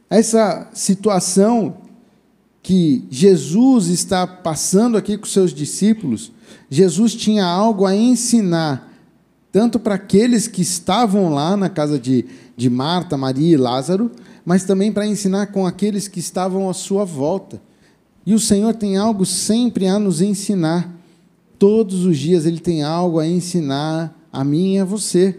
Essa 0.09 0.71
situação 0.73 1.78
que 2.62 3.04
Jesus 3.11 3.88
está 3.88 4.26
passando 4.26 4.97
aqui 4.97 5.16
com 5.16 5.26
seus 5.26 5.52
discípulos, 5.52 6.33
Jesus 6.71 7.14
tinha 7.14 7.45
algo 7.45 7.87
a 7.87 7.95
ensinar, 7.95 8.92
tanto 9.50 9.78
para 9.78 9.95
aqueles 9.95 10.47
que 10.49 10.62
estavam 10.62 11.33
lá 11.33 11.56
na 11.56 11.68
casa 11.68 11.99
de, 11.99 12.25
de 12.56 12.68
Marta, 12.68 13.16
Maria 13.16 13.54
e 13.54 13.56
Lázaro, 13.56 14.11
mas 14.47 14.62
também 14.62 14.93
para 14.93 15.05
ensinar 15.05 15.49
com 15.49 15.67
aqueles 15.67 16.07
que 16.07 16.21
estavam 16.21 16.71
à 16.71 16.73
sua 16.73 17.05
volta. 17.05 17.61
E 18.25 18.33
o 18.33 18.38
Senhor 18.38 18.73
tem 18.75 18.97
algo 18.97 19.26
sempre 19.26 19.88
a 19.88 19.99
nos 19.99 20.21
ensinar. 20.21 20.95
Todos 21.59 22.05
os 22.05 22.17
dias 22.17 22.47
Ele 22.47 22.61
tem 22.61 22.85
algo 22.85 23.19
a 23.19 23.26
ensinar 23.26 24.17
a 24.33 24.45
mim 24.45 24.75
e 24.75 24.79
a 24.79 24.85
você. 24.85 25.37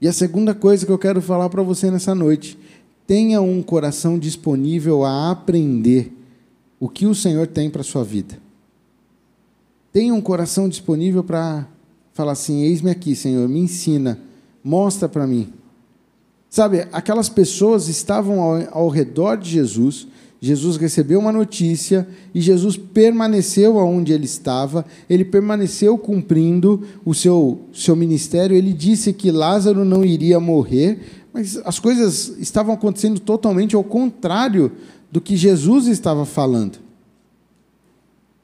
E 0.00 0.06
a 0.06 0.12
segunda 0.12 0.54
coisa 0.54 0.86
que 0.86 0.92
eu 0.92 0.98
quero 0.98 1.20
falar 1.20 1.50
para 1.50 1.62
você 1.62 1.90
nessa 1.90 2.14
noite: 2.14 2.56
tenha 3.04 3.40
um 3.40 3.62
coração 3.62 4.16
disponível 4.16 5.04
a 5.04 5.32
aprender 5.32 6.16
o 6.78 6.88
que 6.88 7.04
o 7.04 7.16
Senhor 7.16 7.48
tem 7.48 7.68
para 7.68 7.80
a 7.80 7.84
sua 7.84 8.04
vida. 8.04 8.38
Tenha 9.92 10.14
um 10.14 10.20
coração 10.20 10.68
disponível 10.68 11.24
para 11.24 11.66
falar 12.12 12.32
assim: 12.32 12.62
eis-me 12.62 12.90
aqui, 12.90 13.16
Senhor, 13.16 13.48
me 13.48 13.58
ensina, 13.58 14.20
mostra 14.62 15.08
para 15.08 15.26
mim. 15.26 15.52
Sabe, 16.50 16.88
aquelas 16.92 17.28
pessoas 17.28 17.86
estavam 17.86 18.40
ao, 18.40 18.68
ao 18.72 18.88
redor 18.88 19.36
de 19.36 19.48
Jesus, 19.48 20.08
Jesus 20.40 20.76
recebeu 20.78 21.20
uma 21.20 21.30
notícia 21.30 22.08
e 22.34 22.40
Jesus 22.40 22.76
permaneceu 22.76 23.76
onde 23.76 24.12
ele 24.12 24.24
estava, 24.24 24.84
ele 25.08 25.24
permaneceu 25.24 25.96
cumprindo 25.96 26.82
o 27.04 27.14
seu, 27.14 27.60
seu 27.72 27.94
ministério. 27.94 28.56
Ele 28.56 28.72
disse 28.72 29.12
que 29.12 29.30
Lázaro 29.30 29.84
não 29.84 30.02
iria 30.02 30.40
morrer, 30.40 31.22
mas 31.32 31.58
as 31.58 31.78
coisas 31.78 32.36
estavam 32.38 32.74
acontecendo 32.74 33.20
totalmente 33.20 33.76
ao 33.76 33.84
contrário 33.84 34.72
do 35.12 35.20
que 35.20 35.36
Jesus 35.36 35.86
estava 35.86 36.24
falando. 36.24 36.78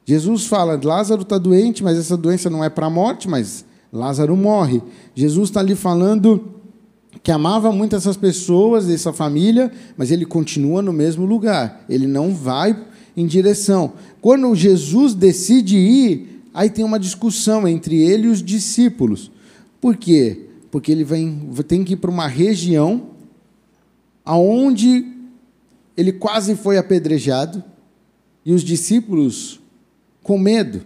Jesus 0.05 0.45
fala: 0.45 0.79
Lázaro 0.81 1.23
está 1.23 1.39
doente, 1.39 1.83
mas 1.83 1.97
essa 1.97 2.15
doença 2.15 2.49
não 2.49 2.63
é 2.63 2.69
para 2.69 2.85
a 2.85 2.91
morte, 2.91 3.27
mas 3.27 3.65
Lázaro 3.91 4.37
morre. 4.37 4.83
Jesus 5.15 5.49
está 5.49 5.61
ali 5.61 5.75
falando 5.75 6.56
que 7.27 7.31
amava 7.33 7.73
muito 7.73 7.93
essas 7.93 8.15
pessoas, 8.15 8.89
essa 8.89 9.11
família, 9.11 9.69
mas 9.97 10.11
ele 10.11 10.25
continua 10.25 10.81
no 10.81 10.93
mesmo 10.93 11.25
lugar. 11.25 11.83
Ele 11.89 12.07
não 12.07 12.33
vai 12.33 12.85
em 13.17 13.27
direção. 13.27 13.91
Quando 14.21 14.55
Jesus 14.55 15.13
decide 15.13 15.75
ir, 15.75 16.41
aí 16.53 16.69
tem 16.69 16.85
uma 16.85 16.97
discussão 16.97 17.67
entre 17.67 18.01
ele 18.01 18.27
e 18.27 18.29
os 18.29 18.41
discípulos. 18.41 19.29
Por 19.81 19.97
quê? 19.97 20.45
Porque 20.71 20.89
ele 20.89 21.03
vem, 21.03 21.49
tem 21.67 21.83
que 21.83 21.95
ir 21.95 21.97
para 21.97 22.09
uma 22.09 22.27
região 22.27 23.07
aonde 24.23 25.05
ele 25.97 26.13
quase 26.13 26.55
foi 26.55 26.77
apedrejado 26.77 27.61
e 28.45 28.53
os 28.53 28.63
discípulos 28.63 29.59
com 30.23 30.39
medo. 30.39 30.81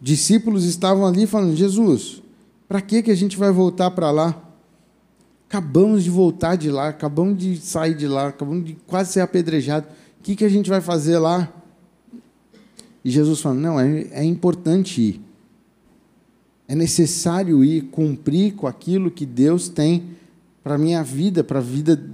Discípulos 0.00 0.64
estavam 0.64 1.04
ali 1.04 1.26
falando: 1.26 1.56
Jesus, 1.56 2.22
para 2.68 2.80
que 2.80 3.02
que 3.02 3.10
a 3.10 3.16
gente 3.16 3.36
vai 3.36 3.50
voltar 3.50 3.90
para 3.90 4.12
lá? 4.12 4.53
Acabamos 5.54 6.02
de 6.02 6.10
voltar 6.10 6.56
de 6.56 6.68
lá, 6.68 6.88
acabamos 6.88 7.38
de 7.38 7.56
sair 7.58 7.94
de 7.94 8.08
lá, 8.08 8.26
acabamos 8.26 8.64
de 8.64 8.76
quase 8.88 9.12
ser 9.12 9.20
apedrejados. 9.20 9.88
O 9.88 10.22
que, 10.24 10.34
que 10.34 10.44
a 10.44 10.48
gente 10.48 10.68
vai 10.68 10.80
fazer 10.80 11.16
lá? 11.16 11.48
E 13.04 13.08
Jesus 13.08 13.40
fala: 13.40 13.54
não, 13.54 13.78
é, 13.78 14.00
é 14.10 14.24
importante 14.24 15.00
ir. 15.00 15.20
É 16.66 16.74
necessário 16.74 17.62
ir 17.62 17.82
cumprir 17.82 18.54
com 18.54 18.66
aquilo 18.66 19.12
que 19.12 19.24
Deus 19.24 19.68
tem 19.68 20.16
para 20.60 20.74
a 20.74 20.78
minha 20.78 21.04
vida, 21.04 21.44
para 21.44 21.60
a 21.60 21.62
vida 21.62 22.04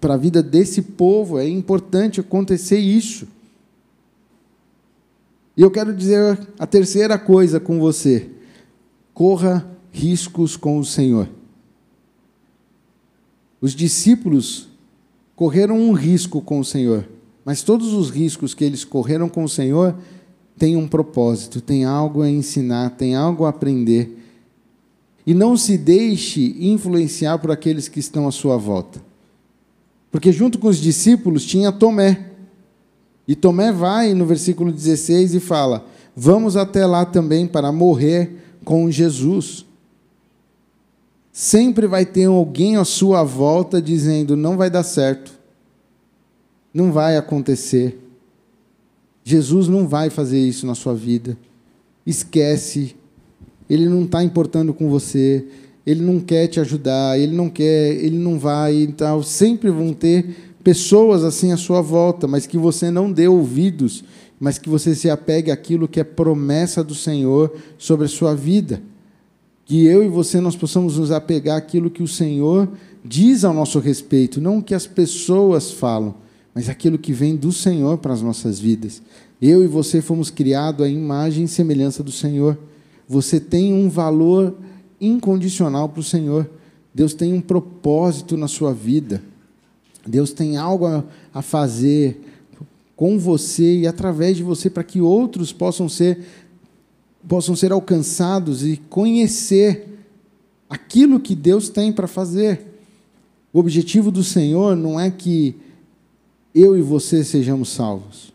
para 0.00 0.14
a 0.14 0.16
vida 0.16 0.42
desse 0.42 0.80
povo. 0.80 1.38
É 1.38 1.46
importante 1.46 2.20
acontecer 2.20 2.78
isso. 2.78 3.28
E 5.54 5.60
eu 5.60 5.70
quero 5.70 5.94
dizer 5.94 6.38
a 6.58 6.66
terceira 6.66 7.18
coisa 7.18 7.60
com 7.60 7.78
você: 7.78 8.30
corra 9.12 9.70
riscos 9.92 10.56
com 10.56 10.78
o 10.78 10.84
Senhor. 10.84 11.35
Os 13.66 13.74
discípulos 13.74 14.68
correram 15.34 15.76
um 15.76 15.92
risco 15.92 16.40
com 16.40 16.60
o 16.60 16.64
Senhor, 16.64 17.04
mas 17.44 17.64
todos 17.64 17.92
os 17.92 18.10
riscos 18.10 18.54
que 18.54 18.62
eles 18.62 18.84
correram 18.84 19.28
com 19.28 19.42
o 19.42 19.48
Senhor 19.48 19.92
têm 20.56 20.76
um 20.76 20.86
propósito, 20.86 21.60
têm 21.60 21.84
algo 21.84 22.22
a 22.22 22.30
ensinar, 22.30 22.90
têm 22.90 23.16
algo 23.16 23.44
a 23.44 23.48
aprender. 23.48 24.22
E 25.26 25.34
não 25.34 25.56
se 25.56 25.76
deixe 25.76 26.54
influenciar 26.60 27.38
por 27.38 27.50
aqueles 27.50 27.88
que 27.88 27.98
estão 27.98 28.28
à 28.28 28.30
sua 28.30 28.56
volta. 28.56 29.02
Porque 30.12 30.30
junto 30.30 30.60
com 30.60 30.68
os 30.68 30.78
discípulos 30.78 31.44
tinha 31.44 31.72
Tomé. 31.72 32.34
E 33.26 33.34
Tomé 33.34 33.72
vai 33.72 34.14
no 34.14 34.26
versículo 34.26 34.70
16 34.70 35.34
e 35.34 35.40
fala: 35.40 35.84
Vamos 36.14 36.56
até 36.56 36.86
lá 36.86 37.04
também 37.04 37.48
para 37.48 37.72
morrer 37.72 38.30
com 38.64 38.88
Jesus 38.92 39.65
sempre 41.36 41.86
vai 41.86 42.06
ter 42.06 42.24
alguém 42.24 42.76
à 42.76 42.84
sua 42.84 43.22
volta 43.22 43.82
dizendo: 43.82 44.34
não 44.34 44.56
vai 44.56 44.70
dar 44.70 44.82
certo, 44.82 45.38
não 46.72 46.90
vai 46.90 47.18
acontecer. 47.18 48.00
Jesus 49.22 49.68
não 49.68 49.86
vai 49.86 50.08
fazer 50.08 50.38
isso 50.38 50.66
na 50.66 50.74
sua 50.74 50.94
vida. 50.94 51.36
Esquece. 52.06 52.96
Ele 53.68 53.86
não 53.86 54.04
está 54.04 54.24
importando 54.24 54.72
com 54.72 54.88
você. 54.88 55.44
Ele 55.84 56.00
não 56.00 56.20
quer 56.20 56.46
te 56.46 56.58
ajudar. 56.58 57.18
Ele 57.18 57.36
não 57.36 57.50
quer. 57.50 57.92
Ele 57.96 58.16
não 58.16 58.38
vai. 58.38 58.76
Então, 58.76 59.22
sempre 59.22 59.68
vão 59.68 59.92
ter 59.92 60.54
pessoas 60.62 61.22
assim 61.24 61.52
à 61.52 61.56
sua 61.56 61.82
volta, 61.82 62.26
mas 62.26 62.46
que 62.46 62.56
você 62.56 62.90
não 62.90 63.12
dê 63.12 63.26
ouvidos, 63.26 64.04
mas 64.38 64.58
que 64.58 64.68
você 64.68 64.94
se 64.94 65.10
apegue 65.10 65.50
àquilo 65.50 65.88
que 65.88 66.00
é 66.00 66.04
promessa 66.04 66.82
do 66.84 66.94
Senhor 66.94 67.52
sobre 67.76 68.06
a 68.06 68.08
sua 68.08 68.34
vida 68.34 68.80
que 69.66 69.84
eu 69.84 70.02
e 70.02 70.08
você 70.08 70.40
nós 70.40 70.56
possamos 70.56 70.96
nos 70.96 71.10
apegar 71.10 71.58
àquilo 71.58 71.90
que 71.90 72.02
o 72.02 72.08
Senhor 72.08 72.68
diz 73.04 73.44
ao 73.44 73.52
nosso 73.52 73.80
respeito, 73.80 74.40
não 74.40 74.58
o 74.58 74.62
que 74.62 74.74
as 74.74 74.86
pessoas 74.86 75.72
falam, 75.72 76.14
mas 76.54 76.68
aquilo 76.68 76.96
que 76.96 77.12
vem 77.12 77.36
do 77.36 77.52
Senhor 77.52 77.98
para 77.98 78.14
as 78.14 78.22
nossas 78.22 78.58
vidas. 78.60 79.02
Eu 79.42 79.62
e 79.64 79.66
você 79.66 80.00
fomos 80.00 80.30
criados 80.30 80.86
à 80.86 80.88
imagem 80.88 81.44
e 81.44 81.48
semelhança 81.48 82.02
do 82.02 82.12
Senhor. 82.12 82.56
Você 83.08 83.38
tem 83.38 83.74
um 83.74 83.90
valor 83.90 84.56
incondicional 85.00 85.88
para 85.88 86.00
o 86.00 86.04
Senhor. 86.04 86.48
Deus 86.94 87.12
tem 87.12 87.34
um 87.34 87.40
propósito 87.40 88.36
na 88.36 88.48
sua 88.48 88.72
vida. 88.72 89.20
Deus 90.06 90.32
tem 90.32 90.56
algo 90.56 91.04
a 91.34 91.42
fazer 91.42 92.20
com 92.94 93.18
você 93.18 93.80
e 93.80 93.86
através 93.86 94.38
de 94.38 94.42
você 94.42 94.70
para 94.70 94.82
que 94.82 95.00
outros 95.00 95.52
possam 95.52 95.88
ser 95.88 96.20
possam 97.28 97.56
ser 97.56 97.72
alcançados 97.72 98.64
e 98.64 98.76
conhecer 98.88 99.88
aquilo 100.68 101.20
que 101.20 101.34
Deus 101.34 101.68
tem 101.68 101.92
para 101.92 102.06
fazer. 102.06 102.66
O 103.52 103.58
objetivo 103.58 104.10
do 104.10 104.22
Senhor 104.22 104.76
não 104.76 104.98
é 104.98 105.10
que 105.10 105.56
eu 106.54 106.76
e 106.76 106.82
você 106.82 107.24
sejamos 107.24 107.68
salvos. 107.68 108.32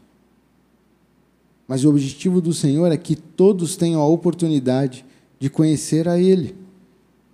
Mas 1.67 1.85
o 1.85 1.89
objetivo 1.89 2.41
do 2.41 2.53
Senhor 2.53 2.91
é 2.91 2.97
que 2.97 3.15
todos 3.15 3.75
tenham 3.75 4.01
a 4.01 4.07
oportunidade 4.07 5.05
de 5.39 5.49
conhecer 5.49 6.07
a 6.07 6.19
Ele. 6.19 6.55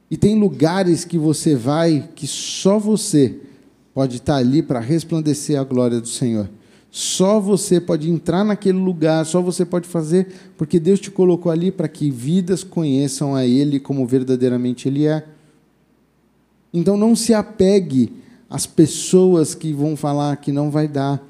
E 0.09 0.15
tem 0.15 0.39
lugares 0.39 1.03
que 1.03 1.17
você 1.17 1.55
vai 1.55 2.09
que 2.15 2.27
só 2.27 2.79
você 2.79 3.39
pode 3.93 4.17
estar 4.17 4.35
ali 4.35 4.61
para 4.61 4.79
resplandecer 4.79 5.59
a 5.59 5.63
glória 5.63 5.99
do 5.99 6.07
Senhor. 6.07 6.49
Só 6.97 7.39
você 7.39 7.79
pode 7.79 8.09
entrar 8.09 8.43
naquele 8.43 8.79
lugar, 8.79 9.23
só 9.23 9.39
você 9.39 9.63
pode 9.63 9.87
fazer, 9.87 10.29
porque 10.57 10.79
Deus 10.79 10.99
te 10.99 11.11
colocou 11.11 11.51
ali 11.51 11.71
para 11.71 11.87
que 11.87 12.09
vidas 12.09 12.63
conheçam 12.63 13.35
a 13.35 13.45
Ele 13.45 13.79
como 13.79 14.07
verdadeiramente 14.07 14.87
Ele 14.87 15.05
é. 15.05 15.23
Então 16.73 16.97
não 16.97 17.15
se 17.15 17.35
apegue 17.35 18.11
às 18.49 18.65
pessoas 18.65 19.53
que 19.53 19.71
vão 19.71 19.95
falar 19.95 20.37
que 20.37 20.51
não 20.51 20.71
vai 20.71 20.87
dar. 20.87 21.23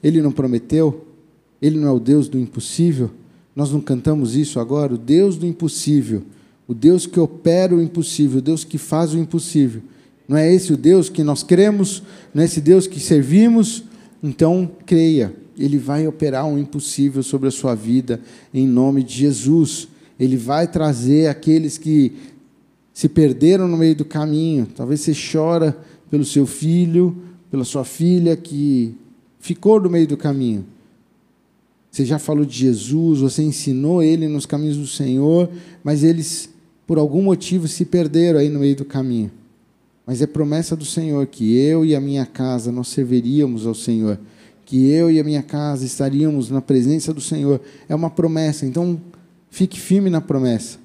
Ele 0.00 0.22
não 0.22 0.30
prometeu? 0.30 1.04
Ele 1.60 1.80
não 1.80 1.88
é 1.88 1.92
o 1.92 1.98
Deus 1.98 2.28
do 2.28 2.38
impossível? 2.38 3.10
Nós 3.56 3.72
não 3.72 3.80
cantamos 3.80 4.36
isso 4.36 4.60
agora? 4.60 4.94
O 4.94 4.98
Deus 4.98 5.36
do 5.36 5.44
impossível, 5.44 6.22
o 6.68 6.72
Deus 6.72 7.06
que 7.06 7.18
opera 7.18 7.74
o 7.74 7.82
impossível, 7.82 8.38
o 8.38 8.42
Deus 8.42 8.62
que 8.62 8.78
faz 8.78 9.12
o 9.14 9.18
impossível. 9.18 9.82
Não 10.28 10.36
é 10.36 10.54
esse 10.54 10.72
o 10.72 10.76
Deus 10.76 11.08
que 11.08 11.24
nós 11.24 11.42
cremos? 11.42 12.04
Não 12.32 12.40
é 12.40 12.44
esse 12.44 12.60
Deus 12.60 12.86
que 12.86 13.00
servimos? 13.00 13.82
Então, 14.22 14.70
creia, 14.86 15.34
Ele 15.58 15.78
vai 15.78 16.06
operar 16.06 16.46
um 16.46 16.58
impossível 16.58 17.22
sobre 17.22 17.48
a 17.48 17.50
sua 17.50 17.74
vida, 17.74 18.20
em 18.54 18.66
nome 18.66 19.02
de 19.02 19.14
Jesus. 19.14 19.88
Ele 20.18 20.36
vai 20.36 20.66
trazer 20.66 21.26
aqueles 21.26 21.76
que 21.76 22.12
se 22.94 23.08
perderam 23.08 23.66
no 23.66 23.76
meio 23.76 23.96
do 23.96 24.04
caminho. 24.04 24.66
Talvez 24.76 25.00
você 25.00 25.12
chora 25.12 25.76
pelo 26.10 26.24
seu 26.24 26.46
filho, 26.46 27.16
pela 27.50 27.64
sua 27.64 27.84
filha 27.84 28.36
que 28.36 28.94
ficou 29.40 29.80
no 29.80 29.90
meio 29.90 30.06
do 30.06 30.16
caminho. 30.16 30.64
Você 31.90 32.04
já 32.04 32.18
falou 32.18 32.44
de 32.44 32.56
Jesus, 32.56 33.20
você 33.20 33.42
ensinou 33.42 34.02
ele 34.02 34.28
nos 34.28 34.46
caminhos 34.46 34.78
do 34.78 34.86
Senhor, 34.86 35.50
mas 35.84 36.02
eles, 36.02 36.48
por 36.86 36.96
algum 36.96 37.22
motivo, 37.22 37.68
se 37.68 37.84
perderam 37.84 38.38
aí 38.40 38.48
no 38.48 38.60
meio 38.60 38.76
do 38.76 38.84
caminho. 38.84 39.30
Mas 40.06 40.20
é 40.20 40.26
promessa 40.26 40.74
do 40.74 40.84
Senhor 40.84 41.26
que 41.26 41.56
eu 41.56 41.84
e 41.84 41.94
a 41.94 42.00
minha 42.00 42.26
casa 42.26 42.72
nós 42.72 42.88
serviríamos 42.88 43.66
ao 43.66 43.74
Senhor, 43.74 44.18
que 44.66 44.88
eu 44.88 45.10
e 45.10 45.20
a 45.20 45.24
minha 45.24 45.42
casa 45.42 45.84
estaríamos 45.84 46.50
na 46.50 46.60
presença 46.60 47.12
do 47.12 47.20
Senhor. 47.20 47.60
É 47.88 47.94
uma 47.94 48.10
promessa, 48.10 48.66
então 48.66 49.00
fique 49.50 49.78
firme 49.78 50.10
na 50.10 50.20
promessa. 50.20 50.78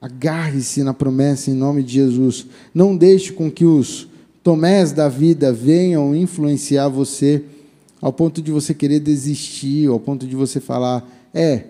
Agarre-se 0.00 0.82
na 0.82 0.94
promessa 0.94 1.50
em 1.50 1.54
nome 1.54 1.82
de 1.82 1.94
Jesus. 1.94 2.46
Não 2.72 2.96
deixe 2.96 3.32
com 3.32 3.50
que 3.50 3.64
os 3.64 4.08
tomés 4.42 4.92
da 4.92 5.08
vida 5.08 5.52
venham 5.52 6.14
influenciar 6.14 6.88
você 6.88 7.42
ao 8.00 8.12
ponto 8.12 8.40
de 8.40 8.50
você 8.50 8.72
querer 8.72 9.00
desistir, 9.00 9.88
ao 9.88 10.00
ponto 10.00 10.26
de 10.26 10.34
você 10.34 10.60
falar: 10.60 11.06
é, 11.34 11.64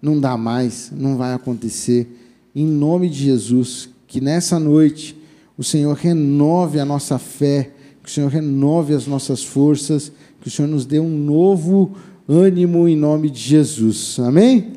não 0.00 0.20
dá 0.20 0.36
mais, 0.36 0.92
não 0.94 1.16
vai 1.16 1.32
acontecer. 1.32 2.08
Em 2.54 2.66
nome 2.66 3.08
de 3.08 3.24
Jesus, 3.24 3.88
que 4.06 4.20
nessa 4.20 4.58
noite 4.58 5.16
o 5.62 5.64
Senhor 5.64 5.94
renove 5.94 6.80
a 6.80 6.84
nossa 6.84 7.20
fé, 7.20 7.70
que 8.02 8.08
o 8.08 8.12
Senhor 8.12 8.28
renove 8.28 8.94
as 8.94 9.06
nossas 9.06 9.44
forças, 9.44 10.10
que 10.40 10.48
o 10.48 10.50
Senhor 10.50 10.66
nos 10.66 10.84
dê 10.84 10.98
um 10.98 11.08
novo 11.08 11.96
ânimo 12.28 12.88
em 12.88 12.96
nome 12.96 13.30
de 13.30 13.38
Jesus. 13.38 14.18
Amém? 14.18 14.72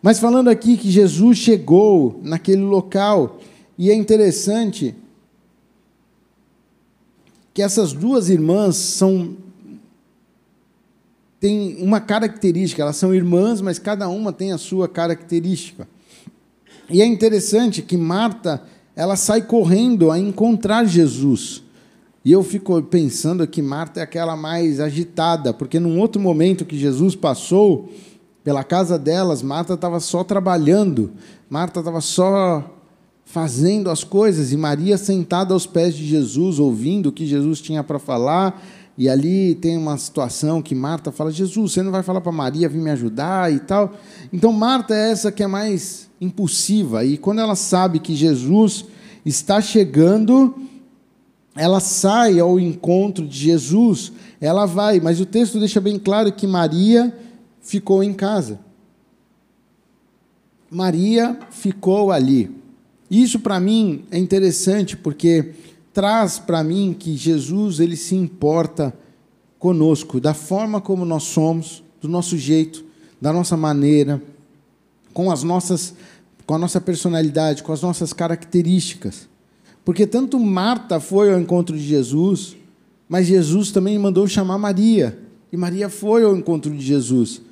Mas 0.00 0.20
falando 0.20 0.46
aqui 0.46 0.76
que 0.76 0.88
Jesus 0.88 1.36
chegou 1.36 2.20
naquele 2.22 2.62
local, 2.62 3.40
e 3.76 3.90
é 3.90 3.94
interessante 3.96 4.94
que 7.52 7.60
essas 7.60 7.92
duas 7.92 8.28
irmãs 8.28 8.76
são 8.76 9.36
têm 11.40 11.74
uma 11.82 12.00
característica, 12.00 12.82
elas 12.82 12.94
são 12.94 13.12
irmãs, 13.12 13.60
mas 13.60 13.80
cada 13.80 14.08
uma 14.08 14.32
tem 14.32 14.52
a 14.52 14.58
sua 14.58 14.88
característica. 14.88 15.88
E 16.88 17.02
é 17.02 17.06
interessante 17.06 17.82
que 17.82 17.96
Marta, 17.96 18.62
ela 18.94 19.16
sai 19.16 19.42
correndo 19.42 20.10
a 20.10 20.18
encontrar 20.18 20.84
Jesus. 20.84 21.62
E 22.24 22.30
eu 22.30 22.42
fico 22.42 22.80
pensando 22.82 23.46
que 23.46 23.60
Marta 23.60 24.00
é 24.00 24.02
aquela 24.02 24.36
mais 24.36 24.78
agitada, 24.78 25.52
porque 25.52 25.80
num 25.80 25.98
outro 25.98 26.20
momento 26.20 26.64
que 26.64 26.78
Jesus 26.78 27.16
passou, 27.16 27.90
pela 28.44 28.62
casa 28.62 28.98
delas, 28.98 29.42
Marta 29.42 29.74
estava 29.74 29.98
só 29.98 30.22
trabalhando, 30.22 31.12
Marta 31.50 31.80
estava 31.80 32.00
só 32.00 32.64
fazendo 33.24 33.88
as 33.88 34.04
coisas, 34.04 34.52
e 34.52 34.56
Maria 34.56 34.98
sentada 34.98 35.54
aos 35.54 35.66
pés 35.66 35.94
de 35.94 36.06
Jesus, 36.06 36.58
ouvindo 36.58 37.08
o 37.08 37.12
que 37.12 37.26
Jesus 37.26 37.60
tinha 37.60 37.82
para 37.82 37.98
falar. 37.98 38.62
E 38.96 39.08
ali 39.08 39.54
tem 39.54 39.76
uma 39.76 39.96
situação 39.96 40.60
que 40.60 40.74
Marta 40.74 41.10
fala: 41.10 41.32
Jesus, 41.32 41.72
você 41.72 41.82
não 41.82 41.90
vai 41.90 42.02
falar 42.02 42.20
para 42.20 42.30
Maria 42.30 42.68
vir 42.68 42.80
me 42.80 42.90
ajudar 42.90 43.50
e 43.52 43.58
tal. 43.58 43.94
Então, 44.32 44.52
Marta 44.52 44.94
é 44.94 45.10
essa 45.10 45.32
que 45.32 45.42
é 45.42 45.46
mais 45.46 46.10
impulsiva, 46.22 47.04
e 47.04 47.18
quando 47.18 47.40
ela 47.40 47.56
sabe 47.56 47.98
que 47.98 48.14
Jesus 48.14 48.84
está 49.26 49.60
chegando, 49.60 50.54
ela 51.56 51.80
sai 51.80 52.38
ao 52.38 52.60
encontro 52.60 53.26
de 53.26 53.36
Jesus, 53.36 54.12
ela 54.40 54.64
vai, 54.64 55.00
mas 55.00 55.20
o 55.20 55.26
texto 55.26 55.58
deixa 55.58 55.80
bem 55.80 55.98
claro 55.98 56.32
que 56.32 56.46
Maria 56.46 57.12
ficou 57.60 58.04
em 58.04 58.14
casa. 58.14 58.60
Maria 60.70 61.38
ficou 61.50 62.12
ali. 62.12 62.50
Isso 63.10 63.40
para 63.40 63.58
mim 63.58 64.04
é 64.10 64.16
interessante 64.16 64.96
porque 64.96 65.52
traz 65.92 66.38
para 66.38 66.62
mim 66.62 66.96
que 66.96 67.16
Jesus 67.16 67.80
ele 67.80 67.96
se 67.96 68.14
importa 68.14 68.94
conosco, 69.58 70.20
da 70.20 70.34
forma 70.34 70.80
como 70.80 71.04
nós 71.04 71.24
somos, 71.24 71.82
do 72.00 72.08
nosso 72.08 72.38
jeito, 72.38 72.84
da 73.20 73.32
nossa 73.32 73.56
maneira, 73.56 74.22
com 75.12 75.30
as 75.30 75.42
nossas 75.42 75.94
com 76.44 76.54
a 76.54 76.58
nossa 76.58 76.80
personalidade, 76.80 77.62
com 77.62 77.72
as 77.72 77.82
nossas 77.82 78.12
características. 78.12 79.28
Porque 79.84 80.06
tanto 80.06 80.38
Marta 80.40 80.98
foi 81.00 81.32
ao 81.32 81.40
encontro 81.40 81.76
de 81.76 81.82
Jesus, 81.82 82.56
mas 83.08 83.26
Jesus 83.26 83.70
também 83.70 83.98
mandou 83.98 84.26
chamar 84.26 84.58
Maria, 84.58 85.18
e 85.52 85.56
Maria 85.56 85.88
foi 85.88 86.24
ao 86.24 86.36
encontro 86.36 86.72
de 86.72 86.84
Jesus. 86.84 87.42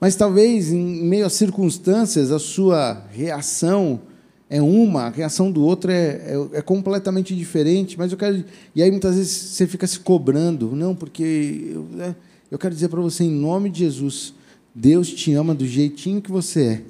Mas 0.00 0.16
talvez, 0.16 0.70
em 0.70 1.02
meio 1.04 1.24
às 1.24 1.32
circunstâncias, 1.32 2.30
a 2.30 2.38
sua 2.38 3.04
reação 3.10 4.02
é 4.50 4.60
uma, 4.60 5.04
a 5.04 5.08
reação 5.08 5.50
do 5.50 5.62
outro 5.62 5.90
é, 5.90 5.96
é, 5.96 6.58
é, 6.58 6.62
completamente 6.62 7.34
diferente. 7.34 7.96
Mas 7.98 8.12
eu 8.12 8.18
quero. 8.18 8.44
E 8.74 8.82
aí 8.82 8.90
muitas 8.90 9.16
vezes 9.16 9.32
você 9.32 9.66
fica 9.66 9.86
se 9.86 10.00
cobrando. 10.00 10.76
Não, 10.76 10.94
porque 10.94 11.72
eu, 11.72 11.86
é, 12.00 12.14
eu 12.50 12.58
quero 12.58 12.74
dizer 12.74 12.88
para 12.88 13.00
você, 13.00 13.24
em 13.24 13.30
nome 13.30 13.70
de 13.70 13.78
Jesus, 13.80 14.34
Deus 14.74 15.08
te 15.08 15.32
ama 15.32 15.54
do 15.54 15.66
jeitinho 15.66 16.20
que 16.20 16.30
você 16.30 16.62
é. 16.62 16.82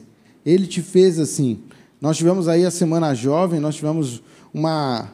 Ele 0.44 0.66
te 0.66 0.80
fez 0.80 1.18
assim. 1.18 1.58
Nós 2.00 2.16
tivemos 2.16 2.48
aí 2.48 2.64
a 2.64 2.70
Semana 2.70 3.14
Jovem, 3.14 3.60
nós 3.60 3.76
tivemos 3.76 4.22
uma, 4.52 5.10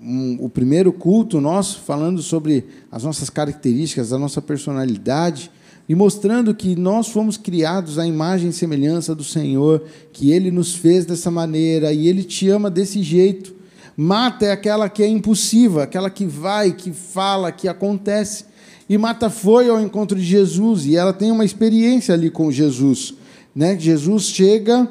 um, 0.00 0.36
o 0.40 0.48
primeiro 0.48 0.92
culto 0.92 1.40
nosso 1.40 1.80
falando 1.80 2.22
sobre 2.22 2.64
as 2.90 3.04
nossas 3.04 3.30
características, 3.30 4.12
a 4.12 4.18
nossa 4.18 4.42
personalidade 4.42 5.50
e 5.88 5.94
mostrando 5.94 6.54
que 6.54 6.76
nós 6.76 7.08
fomos 7.08 7.36
criados 7.36 7.98
à 7.98 8.06
imagem 8.06 8.50
e 8.50 8.52
semelhança 8.52 9.14
do 9.14 9.24
Senhor, 9.24 9.84
que 10.12 10.30
Ele 10.30 10.50
nos 10.50 10.74
fez 10.74 11.04
dessa 11.04 11.30
maneira 11.30 11.92
e 11.92 12.06
Ele 12.06 12.22
te 12.22 12.48
ama 12.48 12.70
desse 12.70 13.02
jeito. 13.02 13.54
Mata 13.96 14.46
é 14.46 14.52
aquela 14.52 14.88
que 14.88 15.02
é 15.02 15.08
impulsiva, 15.08 15.82
aquela 15.82 16.08
que 16.08 16.24
vai, 16.24 16.72
que 16.72 16.92
fala, 16.92 17.52
que 17.52 17.68
acontece. 17.68 18.46
E 18.92 18.98
Marta 18.98 19.30
foi 19.30 19.70
ao 19.70 19.80
encontro 19.80 20.18
de 20.18 20.22
Jesus 20.22 20.84
e 20.84 20.96
ela 20.96 21.14
tem 21.14 21.30
uma 21.30 21.46
experiência 21.46 22.12
ali 22.12 22.28
com 22.28 22.52
Jesus, 22.52 23.14
né? 23.56 23.74
Jesus 23.78 24.24
chega, 24.24 24.86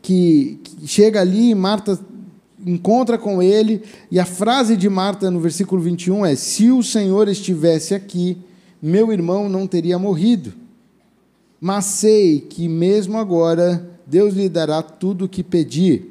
que, 0.00 0.60
que 0.62 0.86
chega 0.86 1.20
ali 1.20 1.50
e 1.50 1.54
Marta 1.56 1.98
encontra 2.64 3.18
com 3.18 3.42
ele 3.42 3.82
e 4.08 4.20
a 4.20 4.24
frase 4.24 4.76
de 4.76 4.88
Marta 4.88 5.32
no 5.32 5.40
versículo 5.40 5.82
21 5.82 6.26
é: 6.26 6.36
se 6.36 6.70
o 6.70 6.80
Senhor 6.80 7.26
estivesse 7.26 7.92
aqui, 7.92 8.38
meu 8.80 9.12
irmão 9.12 9.48
não 9.48 9.66
teria 9.66 9.98
morrido. 9.98 10.52
Mas 11.60 11.86
sei 11.86 12.40
que 12.40 12.68
mesmo 12.68 13.18
agora 13.18 13.84
Deus 14.06 14.32
lhe 14.32 14.48
dará 14.48 14.80
tudo 14.80 15.24
o 15.24 15.28
que 15.28 15.42
pedir. 15.42 16.08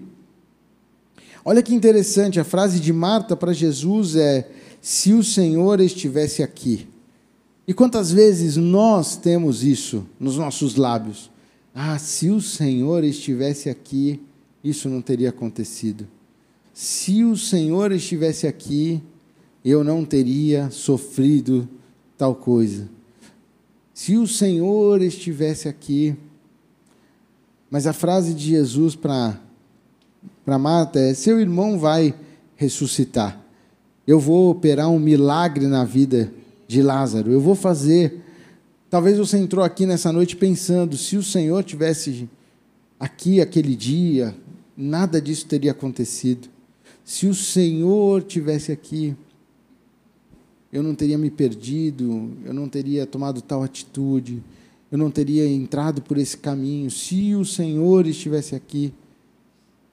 Olha 1.46 1.64
que 1.64 1.74
interessante, 1.74 2.38
a 2.38 2.44
frase 2.44 2.82
de 2.82 2.92
Marta 2.92 3.38
para 3.38 3.54
Jesus 3.54 4.18
é: 4.18 4.46
se 4.82 5.14
o 5.14 5.24
Senhor 5.24 5.80
estivesse 5.80 6.42
aqui. 6.42 6.88
E 7.68 7.74
quantas 7.74 8.12
vezes 8.12 8.58
nós 8.58 9.16
temos 9.16 9.64
isso 9.64 10.06
nos 10.20 10.38
nossos 10.38 10.76
lábios? 10.76 11.30
Ah, 11.74 11.98
se 12.00 12.30
o 12.30 12.42
Senhor 12.42 13.04
estivesse 13.04 13.70
aqui, 13.70 14.20
isso 14.64 14.90
não 14.90 15.02
teria 15.02 15.30
acontecido. 15.30 16.08
Se 16.74 17.24
o 17.24 17.38
Senhor 17.38 17.92
estivesse 17.92 18.48
aqui, 18.48 19.02
eu 19.64 19.84
não 19.84 20.04
teria 20.04 20.70
sofrido 20.72 21.70
tal 22.18 22.36
coisa. 22.36 22.90
Se 23.94 24.18
o 24.18 24.28
Senhor 24.28 25.02
estivesse 25.02 25.68
aqui. 25.68 26.16
Mas 27.70 27.88
a 27.88 27.94
frase 27.94 28.34
de 28.34 28.50
Jesus 28.50 28.96
para 28.96 29.40
Marta 30.46 31.00
é: 31.00 31.14
seu 31.14 31.40
irmão 31.40 31.80
vai 31.80 32.14
ressuscitar. 32.56 33.41
Eu 34.06 34.20
vou 34.20 34.50
operar 34.50 34.90
um 34.90 35.00
milagre 35.00 35.68
na 35.68 35.84
vida 35.84 36.32
de 36.68 36.82
Lázaro. 36.82 37.32
Eu 37.32 37.40
vou 37.40 37.56
fazer. 37.56 38.22
Talvez 38.90 39.18
você 39.18 39.38
entrou 39.38 39.64
aqui 39.64 39.86
nessa 39.86 40.12
noite 40.12 40.36
pensando: 40.36 40.98
se 40.98 41.18
o 41.18 41.24
Senhor 41.24 41.64
tivesse 41.64 42.30
aqui 43.00 43.40
aquele 43.40 43.76
dia, 43.76 44.36
nada 44.76 45.22
disso 45.22 45.46
teria 45.46 45.72
acontecido. 45.72 46.50
Se 47.04 47.28
o 47.28 47.36
Senhor 47.36 48.24
tivesse 48.24 48.72
aqui, 48.72 49.16
eu 50.72 50.82
não 50.82 50.96
teria 50.96 51.18
me 51.18 51.30
perdido, 51.30 52.32
eu 52.46 52.54
não 52.54 52.70
teria 52.70 53.06
tomado 53.06 53.42
tal 53.42 53.64
atitude, 53.64 54.42
eu 54.92 54.98
não 54.98 55.12
teria 55.12 55.48
entrado 55.48 56.02
por 56.02 56.18
esse 56.18 56.38
caminho, 56.38 56.90
se 56.90 57.36
o 57.36 57.44
Senhor 57.44 58.08
estivesse 58.08 58.56
aqui. 58.56 58.94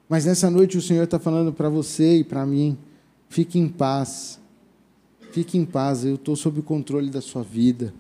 Mas 0.08 0.24
nessa 0.24 0.50
noite 0.50 0.78
o 0.78 0.82
Senhor 0.82 1.04
está 1.04 1.18
falando 1.18 1.52
para 1.52 1.68
você 1.68 2.18
e 2.18 2.24
para 2.24 2.46
mim: 2.46 2.78
fique 3.28 3.58
em 3.58 3.68
paz, 3.68 4.38
fique 5.32 5.56
em 5.58 5.64
paz, 5.64 6.04
eu 6.04 6.14
estou 6.14 6.36
sob 6.36 6.60
o 6.60 6.62
controle 6.62 7.10
da 7.10 7.20
sua 7.20 7.42
vida. 7.42 7.92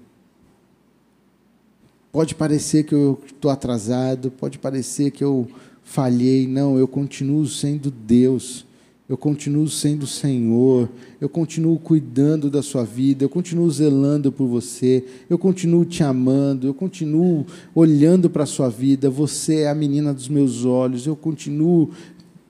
Pode 2.10 2.34
parecer 2.34 2.84
que 2.84 2.94
eu 2.94 3.20
estou 3.26 3.50
atrasado, 3.50 4.30
pode 4.30 4.58
parecer 4.58 5.10
que 5.10 5.22
eu 5.22 5.46
falhei, 5.82 6.46
não, 6.46 6.78
eu 6.78 6.88
continuo 6.88 7.46
sendo 7.46 7.90
Deus. 7.90 8.66
Eu 9.08 9.16
continuo 9.16 9.66
sendo 9.68 10.06
Senhor, 10.06 10.86
eu 11.18 11.30
continuo 11.30 11.78
cuidando 11.78 12.50
da 12.50 12.60
sua 12.60 12.84
vida, 12.84 13.24
eu 13.24 13.28
continuo 13.30 13.70
zelando 13.70 14.30
por 14.30 14.46
você, 14.46 15.02
eu 15.30 15.38
continuo 15.38 15.86
te 15.86 16.02
amando, 16.02 16.66
eu 16.66 16.74
continuo 16.74 17.46
olhando 17.74 18.28
para 18.28 18.42
a 18.42 18.46
sua 18.46 18.68
vida, 18.68 19.08
você 19.08 19.60
é 19.60 19.70
a 19.70 19.74
menina 19.74 20.12
dos 20.12 20.28
meus 20.28 20.66
olhos, 20.66 21.06
eu 21.06 21.16
continuo 21.16 21.90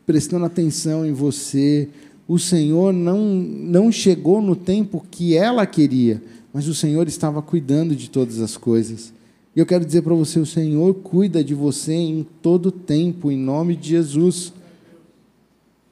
prestando 0.04 0.46
atenção 0.46 1.06
em 1.06 1.12
você. 1.12 1.88
O 2.28 2.38
Senhor 2.38 2.92
não, 2.92 3.24
não 3.24 3.90
chegou 3.90 4.42
no 4.42 4.54
tempo 4.54 5.02
que 5.10 5.34
ela 5.34 5.64
queria, 5.64 6.22
mas 6.52 6.68
o 6.68 6.74
Senhor 6.74 7.08
estava 7.08 7.40
cuidando 7.40 7.96
de 7.96 8.10
todas 8.10 8.38
as 8.40 8.54
coisas. 8.54 9.14
E 9.56 9.60
eu 9.60 9.64
quero 9.66 9.84
dizer 9.84 10.02
para 10.02 10.14
você: 10.14 10.38
o 10.38 10.46
Senhor 10.46 10.92
cuida 10.94 11.42
de 11.42 11.54
você 11.54 11.94
em 11.94 12.26
todo 12.42 12.70
tempo, 12.70 13.30
em 13.30 13.38
nome 13.38 13.74
de 13.74 13.88
Jesus. 13.88 14.52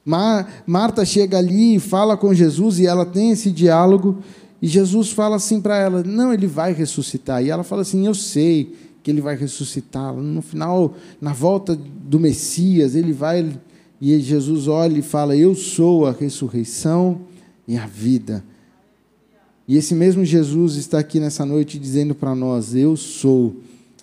Mar, 0.05 0.63
Marta 0.65 1.03
chega 1.03 1.37
ali 1.37 1.75
e 1.75 1.79
fala 1.79 2.15
com 2.15 2.33
Jesus 2.33 2.79
e 2.79 2.85
ela 2.85 3.05
tem 3.05 3.31
esse 3.31 3.51
diálogo. 3.51 4.19
E 4.61 4.67
Jesus 4.67 5.11
fala 5.11 5.35
assim 5.35 5.59
para 5.59 5.77
ela: 5.77 6.03
Não, 6.03 6.31
ele 6.31 6.47
vai 6.47 6.71
ressuscitar. 6.71 7.43
E 7.43 7.49
ela 7.49 7.63
fala 7.63 7.81
assim: 7.81 8.05
Eu 8.05 8.13
sei 8.13 8.73
que 9.03 9.11
ele 9.11 9.21
vai 9.21 9.35
ressuscitar. 9.35 10.13
No 10.13 10.41
final, 10.41 10.93
na 11.19 11.33
volta 11.33 11.75
do 11.75 12.19
Messias, 12.19 12.95
ele 12.95 13.11
vai. 13.11 13.57
E 13.99 14.19
Jesus 14.19 14.67
olha 14.67 14.99
e 14.99 15.01
fala: 15.01 15.35
Eu 15.35 15.55
sou 15.55 16.05
a 16.05 16.11
ressurreição 16.11 17.21
e 17.67 17.77
a 17.77 17.87
vida. 17.87 18.43
E 19.67 19.75
esse 19.75 19.93
mesmo 19.93 20.23
Jesus 20.23 20.75
está 20.75 20.99
aqui 20.99 21.19
nessa 21.19 21.45
noite 21.45 21.79
dizendo 21.79 22.15
para 22.15 22.35
nós: 22.35 22.75
Eu 22.75 22.95
sou 22.95 23.55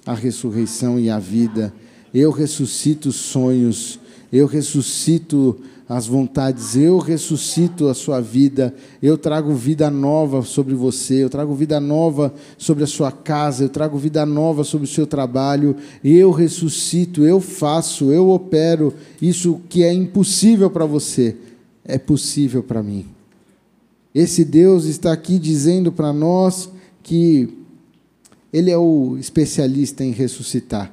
a 0.04 0.14
ressurreição 0.14 0.98
e 0.98 1.08
a 1.08 1.18
vida. 1.18 1.72
Eu 2.12 2.30
ressuscito 2.30 3.12
sonhos. 3.12 3.98
Eu 4.32 4.46
ressuscito 4.46 5.60
as 5.88 6.06
vontades, 6.06 6.76
eu 6.76 6.98
ressuscito 6.98 7.88
a 7.88 7.94
sua 7.94 8.18
vida, 8.18 8.74
eu 9.02 9.18
trago 9.18 9.54
vida 9.54 9.90
nova 9.90 10.42
sobre 10.42 10.74
você, 10.74 11.22
eu 11.22 11.28
trago 11.28 11.54
vida 11.54 11.78
nova 11.78 12.32
sobre 12.56 12.84
a 12.84 12.86
sua 12.86 13.12
casa, 13.12 13.64
eu 13.64 13.68
trago 13.68 13.98
vida 13.98 14.24
nova 14.24 14.64
sobre 14.64 14.86
o 14.86 14.90
seu 14.90 15.06
trabalho, 15.06 15.76
eu 16.02 16.30
ressuscito, 16.30 17.22
eu 17.24 17.38
faço, 17.38 18.10
eu 18.10 18.30
opero 18.30 18.94
isso 19.20 19.60
que 19.68 19.82
é 19.82 19.92
impossível 19.92 20.70
para 20.70 20.86
você, 20.86 21.36
é 21.84 21.98
possível 21.98 22.62
para 22.62 22.82
mim. 22.82 23.06
Esse 24.14 24.42
Deus 24.42 24.86
está 24.86 25.12
aqui 25.12 25.38
dizendo 25.38 25.92
para 25.92 26.14
nós 26.14 26.70
que 27.02 27.58
Ele 28.50 28.70
é 28.70 28.78
o 28.78 29.18
especialista 29.18 30.02
em 30.02 30.12
ressuscitar. 30.12 30.90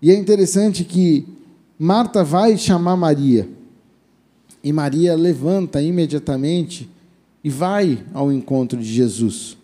E 0.00 0.10
é 0.10 0.16
interessante 0.16 0.82
que 0.82 1.24
Marta 1.84 2.22
vai 2.22 2.56
chamar 2.56 2.96
Maria. 2.96 3.48
E 4.62 4.72
Maria 4.72 5.16
levanta 5.16 5.82
imediatamente 5.82 6.88
e 7.42 7.50
vai 7.50 8.06
ao 8.14 8.32
encontro 8.32 8.78
de 8.78 8.84
Jesus. 8.84 9.58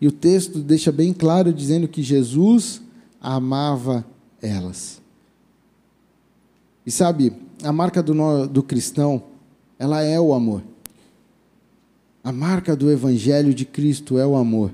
E 0.00 0.08
o 0.08 0.10
texto 0.10 0.58
deixa 0.58 0.90
bem 0.90 1.12
claro 1.12 1.52
dizendo 1.52 1.86
que 1.86 2.02
Jesus 2.02 2.82
amava 3.20 4.04
elas. 4.42 5.00
E 6.84 6.90
sabe, 6.90 7.32
a 7.62 7.72
marca 7.72 8.02
do, 8.02 8.48
do 8.48 8.64
cristão, 8.64 9.22
ela 9.78 10.02
é 10.02 10.20
o 10.20 10.34
amor. 10.34 10.64
A 12.24 12.32
marca 12.32 12.74
do 12.74 12.90
Evangelho 12.90 13.54
de 13.54 13.64
Cristo 13.64 14.18
é 14.18 14.26
o 14.26 14.34
amor. 14.34 14.72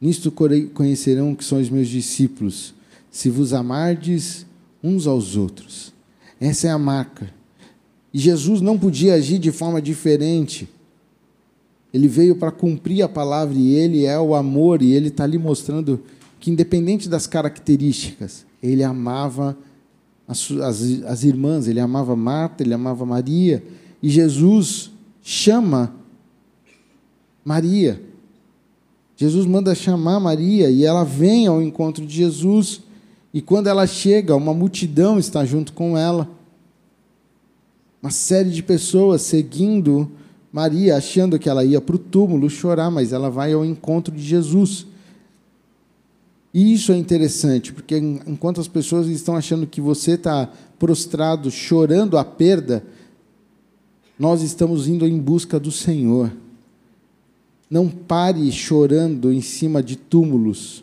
Nisto 0.00 0.32
conhecerão 0.72 1.34
que 1.34 1.44
são 1.44 1.60
os 1.60 1.68
meus 1.68 1.88
discípulos, 1.88 2.72
se 3.10 3.28
vos 3.28 3.52
amardes 3.52 4.46
uns 4.82 5.06
aos 5.06 5.36
outros. 5.36 5.92
Essa 6.40 6.68
é 6.68 6.70
a 6.70 6.78
marca. 6.78 7.32
E 8.12 8.18
Jesus 8.18 8.60
não 8.60 8.78
podia 8.78 9.14
agir 9.14 9.38
de 9.38 9.52
forma 9.52 9.80
diferente. 9.80 10.68
Ele 11.92 12.08
veio 12.08 12.36
para 12.36 12.50
cumprir 12.50 13.02
a 13.02 13.08
palavra 13.08 13.56
e 13.56 13.74
ele 13.74 14.04
é 14.04 14.18
o 14.18 14.34
amor, 14.34 14.82
e 14.82 14.92
ele 14.92 15.08
está 15.08 15.24
ali 15.24 15.38
mostrando 15.38 16.00
que, 16.38 16.50
independente 16.50 17.08
das 17.08 17.26
características, 17.26 18.46
ele 18.62 18.82
amava 18.82 19.56
as, 20.26 20.50
as, 20.52 21.02
as 21.04 21.24
irmãs, 21.24 21.66
ele 21.66 21.80
amava 21.80 22.14
Marta, 22.14 22.62
ele 22.62 22.72
amava 22.72 23.04
Maria, 23.04 23.62
e 24.02 24.08
Jesus 24.08 24.90
chama 25.20 25.94
Maria. 27.44 28.00
Jesus 29.16 29.44
manda 29.44 29.74
chamar 29.74 30.18
Maria 30.20 30.70
e 30.70 30.84
ela 30.84 31.04
vem 31.04 31.46
ao 31.46 31.60
encontro 31.60 32.06
de 32.06 32.14
Jesus. 32.14 32.80
E 33.32 33.40
quando 33.40 33.68
ela 33.68 33.86
chega, 33.86 34.34
uma 34.34 34.52
multidão 34.52 35.18
está 35.18 35.44
junto 35.44 35.72
com 35.72 35.96
ela. 35.96 36.28
Uma 38.02 38.10
série 38.10 38.50
de 38.50 38.62
pessoas 38.62 39.22
seguindo 39.22 40.10
Maria, 40.52 40.96
achando 40.96 41.38
que 41.38 41.48
ela 41.48 41.64
ia 41.64 41.80
para 41.80 41.94
o 41.94 41.98
túmulo 41.98 42.50
chorar, 42.50 42.90
mas 42.90 43.12
ela 43.12 43.30
vai 43.30 43.52
ao 43.52 43.64
encontro 43.64 44.14
de 44.14 44.22
Jesus. 44.22 44.86
E 46.52 46.72
isso 46.72 46.90
é 46.90 46.96
interessante, 46.96 47.72
porque 47.72 47.96
enquanto 47.96 48.60
as 48.60 48.66
pessoas 48.66 49.06
estão 49.06 49.36
achando 49.36 49.66
que 49.66 49.80
você 49.80 50.12
está 50.12 50.50
prostrado, 50.78 51.50
chorando 51.50 52.18
a 52.18 52.24
perda, 52.24 52.84
nós 54.18 54.42
estamos 54.42 54.88
indo 54.88 55.06
em 55.06 55.18
busca 55.18 55.60
do 55.60 55.70
Senhor. 55.70 56.32
Não 57.70 57.88
pare 57.88 58.50
chorando 58.50 59.32
em 59.32 59.40
cima 59.40 59.80
de 59.80 59.94
túmulos. 59.94 60.82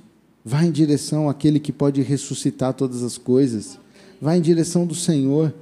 Vá 0.50 0.64
em 0.64 0.72
direção 0.72 1.28
àquele 1.28 1.60
que 1.60 1.74
pode 1.74 2.02
ressuscitar 2.02 2.74
todas 2.74 3.04
as 3.04 3.18
coisas. 3.18 3.78
Vá 4.22 4.38
em 4.38 4.40
direção 4.40 4.86
do 4.86 4.96
Senhor. 4.96 5.54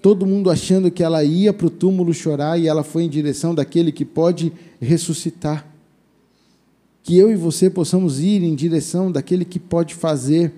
Todo 0.00 0.24
mundo 0.24 0.48
achando 0.48 0.90
que 0.90 1.02
ela 1.02 1.22
ia 1.22 1.52
para 1.52 1.66
o 1.66 1.70
túmulo 1.70 2.14
chorar 2.14 2.58
e 2.58 2.66
ela 2.66 2.82
foi 2.82 3.02
em 3.02 3.10
direção 3.10 3.54
daquele 3.54 3.92
que 3.92 4.06
pode 4.06 4.50
ressuscitar. 4.80 5.66
Que 7.02 7.18
eu 7.18 7.30
e 7.30 7.36
você 7.36 7.68
possamos 7.68 8.20
ir 8.20 8.42
em 8.42 8.54
direção 8.54 9.12
daquele 9.12 9.44
que 9.44 9.58
pode 9.58 9.94
fazer. 9.94 10.50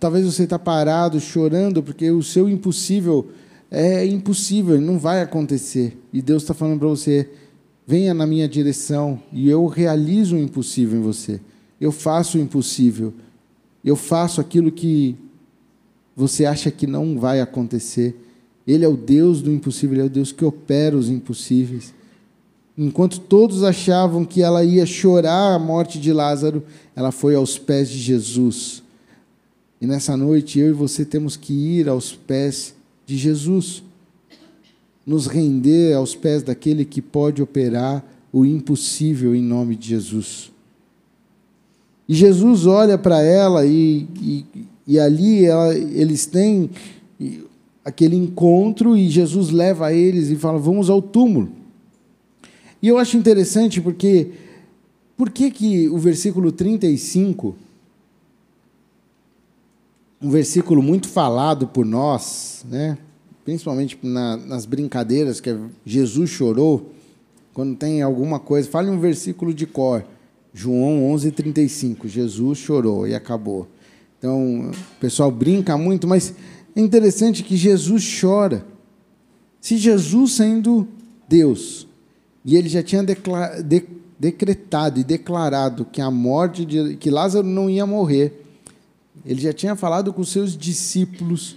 Talvez 0.00 0.26
você 0.26 0.42
está 0.42 0.58
parado, 0.58 1.20
chorando, 1.20 1.84
porque 1.84 2.10
o 2.10 2.20
seu 2.20 2.48
impossível 2.48 3.30
é 3.70 4.04
impossível, 4.04 4.80
não 4.80 4.98
vai 4.98 5.22
acontecer. 5.22 5.96
E 6.12 6.20
Deus 6.20 6.42
está 6.42 6.52
falando 6.52 6.80
para 6.80 6.88
você: 6.88 7.30
venha 7.86 8.12
na 8.12 8.26
minha 8.26 8.48
direção 8.48 9.22
e 9.32 9.48
eu 9.48 9.66
realizo 9.66 10.34
o 10.34 10.40
impossível 10.40 10.98
em 10.98 11.02
você. 11.02 11.40
Eu 11.80 11.92
faço 11.92 12.38
o 12.38 12.40
impossível. 12.40 13.12
Eu 13.84 13.96
faço 13.96 14.40
aquilo 14.40 14.72
que 14.72 15.16
você 16.14 16.46
acha 16.46 16.70
que 16.70 16.86
não 16.86 17.18
vai 17.18 17.40
acontecer. 17.40 18.16
Ele 18.66 18.84
é 18.84 18.88
o 18.88 18.96
Deus 18.96 19.42
do 19.42 19.52
impossível, 19.52 19.94
ele 19.94 20.02
é 20.02 20.06
o 20.06 20.10
Deus 20.10 20.32
que 20.32 20.44
opera 20.44 20.96
os 20.96 21.08
impossíveis. 21.08 21.94
Enquanto 22.76 23.20
todos 23.20 23.62
achavam 23.62 24.24
que 24.24 24.42
ela 24.42 24.64
ia 24.64 24.84
chorar 24.84 25.54
a 25.54 25.58
morte 25.58 26.00
de 26.00 26.12
Lázaro, 26.12 26.62
ela 26.94 27.12
foi 27.12 27.34
aos 27.34 27.58
pés 27.58 27.88
de 27.88 27.98
Jesus. 27.98 28.82
E 29.80 29.86
nessa 29.86 30.16
noite 30.16 30.58
eu 30.58 30.68
e 30.70 30.72
você 30.72 31.04
temos 31.04 31.36
que 31.36 31.52
ir 31.52 31.88
aos 31.88 32.12
pés 32.12 32.74
de 33.06 33.16
Jesus, 33.16 33.82
nos 35.06 35.26
render 35.26 35.94
aos 35.94 36.14
pés 36.14 36.42
daquele 36.42 36.84
que 36.84 37.00
pode 37.00 37.40
operar 37.40 38.04
o 38.32 38.44
impossível 38.44 39.34
em 39.34 39.42
nome 39.42 39.76
de 39.76 39.90
Jesus. 39.90 40.50
E 42.08 42.14
Jesus 42.14 42.66
olha 42.66 42.96
para 42.96 43.20
ela 43.22 43.66
e, 43.66 44.06
e, 44.20 44.46
e 44.86 44.98
ali 44.98 45.44
ela, 45.44 45.74
eles 45.74 46.26
têm 46.26 46.70
aquele 47.84 48.16
encontro 48.16 48.96
e 48.96 49.08
Jesus 49.08 49.50
leva 49.50 49.92
eles 49.92 50.30
e 50.30 50.36
fala: 50.36 50.58
Vamos 50.58 50.88
ao 50.88 51.02
túmulo. 51.02 51.50
E 52.82 52.88
eu 52.88 52.98
acho 52.98 53.16
interessante 53.16 53.80
porque 53.80 54.30
por 55.16 55.30
que, 55.30 55.50
que 55.50 55.88
o 55.88 55.98
versículo 55.98 56.52
35 56.52 57.56
um 60.20 60.30
versículo 60.30 60.82
muito 60.82 61.08
falado 61.08 61.66
por 61.66 61.84
nós, 61.84 62.64
né? 62.68 62.96
principalmente 63.44 63.98
na, 64.02 64.36
nas 64.36 64.66
brincadeiras, 64.66 65.40
que 65.40 65.56
Jesus 65.84 66.30
chorou, 66.30 66.90
quando 67.54 67.76
tem 67.76 68.02
alguma 68.02 68.40
coisa, 68.40 68.68
fale 68.68 68.90
um 68.90 68.98
versículo 68.98 69.54
de 69.54 69.66
cor. 69.66 70.04
João 70.58 71.12
11:35, 71.12 72.08
Jesus 72.08 72.56
chorou 72.56 73.06
e 73.06 73.14
acabou. 73.14 73.68
Então, 74.18 74.70
o 74.70 74.72
pessoal 74.98 75.30
brinca 75.30 75.76
muito, 75.76 76.08
mas 76.08 76.32
é 76.74 76.80
interessante 76.80 77.42
que 77.42 77.58
Jesus 77.58 78.18
chora. 78.18 78.64
Se 79.60 79.76
Jesus 79.76 80.32
sendo 80.32 80.88
Deus, 81.28 81.86
e 82.42 82.56
ele 82.56 82.70
já 82.70 82.82
tinha 82.82 83.04
de, 83.04 83.84
decretado 84.18 84.98
e 84.98 85.04
declarado 85.04 85.84
que 85.84 86.00
a 86.00 86.10
morte 86.10 86.64
de 86.64 86.96
que 86.96 87.10
Lázaro 87.10 87.46
não 87.46 87.68
ia 87.68 87.84
morrer, 87.84 88.42
ele 89.26 89.42
já 89.42 89.52
tinha 89.52 89.76
falado 89.76 90.10
com 90.10 90.24
seus 90.24 90.56
discípulos 90.56 91.56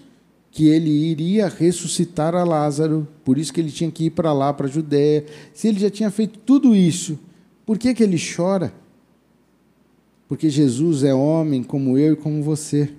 que 0.51 0.67
ele 0.67 0.89
iria 0.89 1.47
ressuscitar 1.47 2.35
a 2.35 2.43
Lázaro, 2.43 3.07
por 3.23 3.37
isso 3.37 3.53
que 3.53 3.61
ele 3.61 3.71
tinha 3.71 3.89
que 3.89 4.07
ir 4.07 4.09
para 4.09 4.33
lá, 4.33 4.51
para 4.51 4.67
a 4.67 4.69
Judéia. 4.69 5.25
Se 5.53 5.69
ele 5.69 5.79
já 5.79 5.89
tinha 5.89 6.11
feito 6.11 6.37
tudo 6.39 6.75
isso, 6.75 7.17
por 7.65 7.77
que, 7.77 7.93
que 7.93 8.03
ele 8.03 8.17
chora? 8.19 8.73
Porque 10.29 10.49
Jesus 10.49 11.03
é 11.03 11.13
homem 11.13 11.61
como 11.61 11.97
eu 11.97 12.13
e 12.13 12.15
como 12.15 12.41
você. 12.41 12.89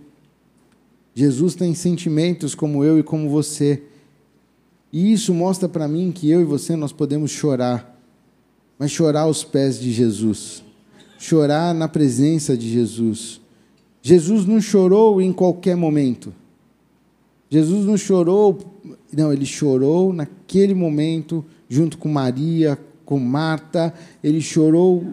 Jesus 1.14 1.54
tem 1.54 1.74
sentimentos 1.74 2.54
como 2.54 2.84
eu 2.84 2.98
e 2.98 3.02
como 3.02 3.30
você. 3.30 3.82
E 4.92 5.10
isso 5.10 5.32
mostra 5.32 5.66
para 5.66 5.88
mim 5.88 6.12
que 6.12 6.28
eu 6.28 6.42
e 6.42 6.44
você 6.44 6.76
nós 6.76 6.92
podemos 6.92 7.30
chorar, 7.30 7.98
mas 8.78 8.90
chorar 8.90 9.22
aos 9.22 9.42
pés 9.42 9.80
de 9.80 9.90
Jesus, 9.90 10.62
chorar 11.18 11.72
na 11.72 11.88
presença 11.88 12.54
de 12.54 12.68
Jesus 12.68 13.40
Jesus 14.02 14.46
não 14.46 14.60
chorou 14.60 15.20
em 15.20 15.32
qualquer 15.32 15.76
momento. 15.76 16.32
Jesus 17.50 17.84
não 17.84 17.96
chorou, 17.96 18.58
não, 19.12 19.32
ele 19.32 19.44
chorou 19.44 20.12
naquele 20.12 20.72
momento, 20.72 21.44
junto 21.68 21.98
com 21.98 22.08
Maria, 22.08 22.78
com 23.10 23.18
Marta, 23.18 23.92
ele 24.22 24.40
chorou. 24.40 25.04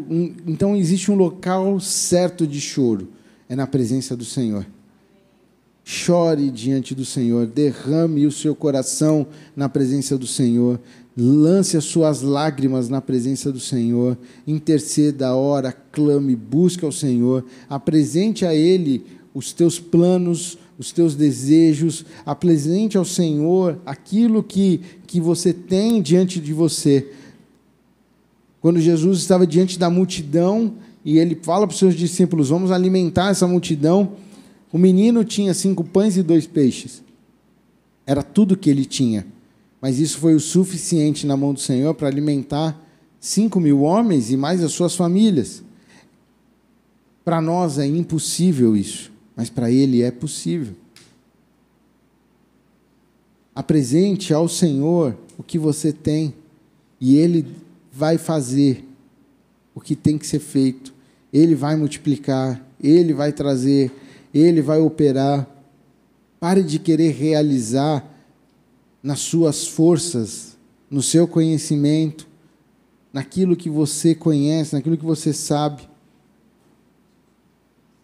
Então 0.46 0.76
existe 0.76 1.12
um 1.12 1.16
local 1.16 1.80
certo 1.80 2.46
de 2.46 2.62
choro, 2.62 3.08
é 3.50 3.56
na 3.56 3.66
presença 3.66 4.16
do 4.16 4.24
Senhor. 4.24 4.68
Chore 5.84 6.52
diante 6.52 6.94
do 6.94 7.04
Senhor, 7.04 7.48
derrame 7.48 8.28
o 8.28 8.32
seu 8.32 8.54
coração 8.54 9.26
na 9.56 9.68
presença 9.68 10.16
do 10.16 10.28
Senhor, 10.28 10.80
lance 11.18 11.76
as 11.76 11.86
suas 11.86 12.22
lágrimas 12.22 12.88
na 12.88 13.02
presença 13.02 13.52
do 13.52 13.60
Senhor, 13.60 14.16
interceda, 14.46 15.34
ora, 15.34 15.72
clame, 15.72 16.36
busque 16.36 16.86
ao 16.86 16.92
Senhor, 16.92 17.44
apresente 17.68 18.46
a 18.46 18.54
Ele 18.54 19.06
os 19.34 19.54
teus 19.54 19.80
planos, 19.80 20.56
os 20.78 20.92
teus 20.92 21.16
desejos, 21.16 22.06
apresente 22.24 22.96
ao 22.96 23.06
Senhor 23.06 23.80
aquilo 23.84 24.44
que, 24.44 24.82
que 25.08 25.20
você 25.20 25.52
tem 25.52 26.00
diante 26.00 26.40
de 26.40 26.54
você. 26.54 27.10
Quando 28.68 28.82
Jesus 28.82 29.20
estava 29.20 29.48
diante 29.48 29.80
da 29.80 29.90
multidão 29.90 30.74
e 31.06 31.18
ele 31.20 31.40
fala 31.42 31.66
para 31.66 31.72
os 31.72 31.80
seus 31.80 31.96
discípulos: 31.96 32.50
Vamos 32.50 32.70
alimentar 32.70 33.30
essa 33.30 33.48
multidão. 33.48 34.12
O 34.74 34.78
menino 34.78 35.24
tinha 35.24 35.54
cinco 35.54 35.86
pães 35.86 36.18
e 36.18 36.22
dois 36.22 36.46
peixes. 36.46 37.02
Era 38.06 38.22
tudo 38.22 38.58
que 38.58 38.70
ele 38.70 38.84
tinha. 38.84 39.26
Mas 39.80 40.00
isso 40.00 40.18
foi 40.18 40.36
o 40.36 40.40
suficiente 40.42 41.26
na 41.26 41.38
mão 41.38 41.54
do 41.54 41.62
Senhor 41.62 41.94
para 41.94 42.10
alimentar 42.10 42.78
cinco 43.22 43.58
mil 43.58 43.84
homens 43.84 44.32
e 44.32 44.36
mais 44.36 44.62
as 44.62 44.74
suas 44.74 44.98
famílias. 44.98 45.64
Para 47.24 47.40
nós 47.40 47.80
é 47.80 47.88
impossível 47.88 48.76
isso, 48.76 49.14
mas 49.34 49.50
para 49.50 49.72
ele 49.72 50.02
é 50.02 50.12
possível. 50.12 50.74
Apresente 53.56 54.34
ao 54.34 54.50
Senhor 54.50 55.18
o 55.38 55.42
que 55.42 55.58
você 55.58 55.94
tem 55.94 56.34
e 57.00 57.16
ele 57.16 57.46
vai 57.98 58.18
fazer 58.18 58.86
o 59.74 59.82
que 59.82 59.96
tem 59.96 60.18
que 60.18 60.28
ser 60.28 60.40
feito. 60.40 60.94
Ele 61.34 61.56
vai 61.56 61.76
multiplicar, 61.76 62.64
ele 62.82 63.14
vai 63.14 63.32
trazer 63.32 63.92
ele 64.34 64.62
vai 64.62 64.80
operar. 64.80 65.48
Pare 66.40 66.64
de 66.64 66.80
querer 66.80 67.12
realizar 67.12 68.06
nas 69.02 69.20
suas 69.20 69.68
forças, 69.68 70.58
no 70.90 71.02
seu 71.02 71.28
conhecimento, 71.28 72.28
naquilo 73.12 73.56
que 73.56 73.70
você 73.70 74.14
conhece, 74.14 74.76
naquilo 74.76 74.98
que 74.98 75.06
você 75.06 75.34
sabe. 75.34 75.88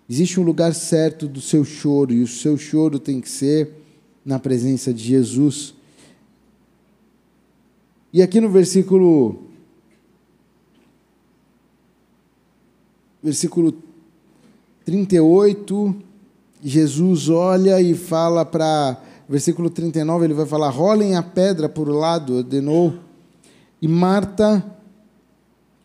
Existe 0.09 0.39
um 0.39 0.43
lugar 0.43 0.73
certo 0.73 1.27
do 1.27 1.41
seu 1.41 1.63
choro, 1.63 2.13
e 2.13 2.21
o 2.21 2.27
seu 2.27 2.57
choro 2.57 2.99
tem 2.99 3.21
que 3.21 3.29
ser 3.29 3.71
na 4.25 4.39
presença 4.39 4.93
de 4.93 5.03
Jesus. 5.03 5.73
E 8.11 8.21
aqui 8.21 8.39
no 8.39 8.49
versículo 8.49 9.43
versículo 13.23 13.73
38 14.85 15.95
Jesus 16.63 17.27
olha 17.27 17.81
e 17.81 17.93
fala 17.93 18.45
para. 18.45 18.97
Versículo 19.27 19.69
39, 19.69 20.25
ele 20.25 20.33
vai 20.33 20.45
falar: 20.45 20.69
rolem 20.69 21.15
a 21.15 21.21
pedra 21.21 21.67
por 21.67 21.89
lado, 21.89 22.37
ordenou. 22.37 22.93
E 23.81 23.87
Marta, 23.87 24.65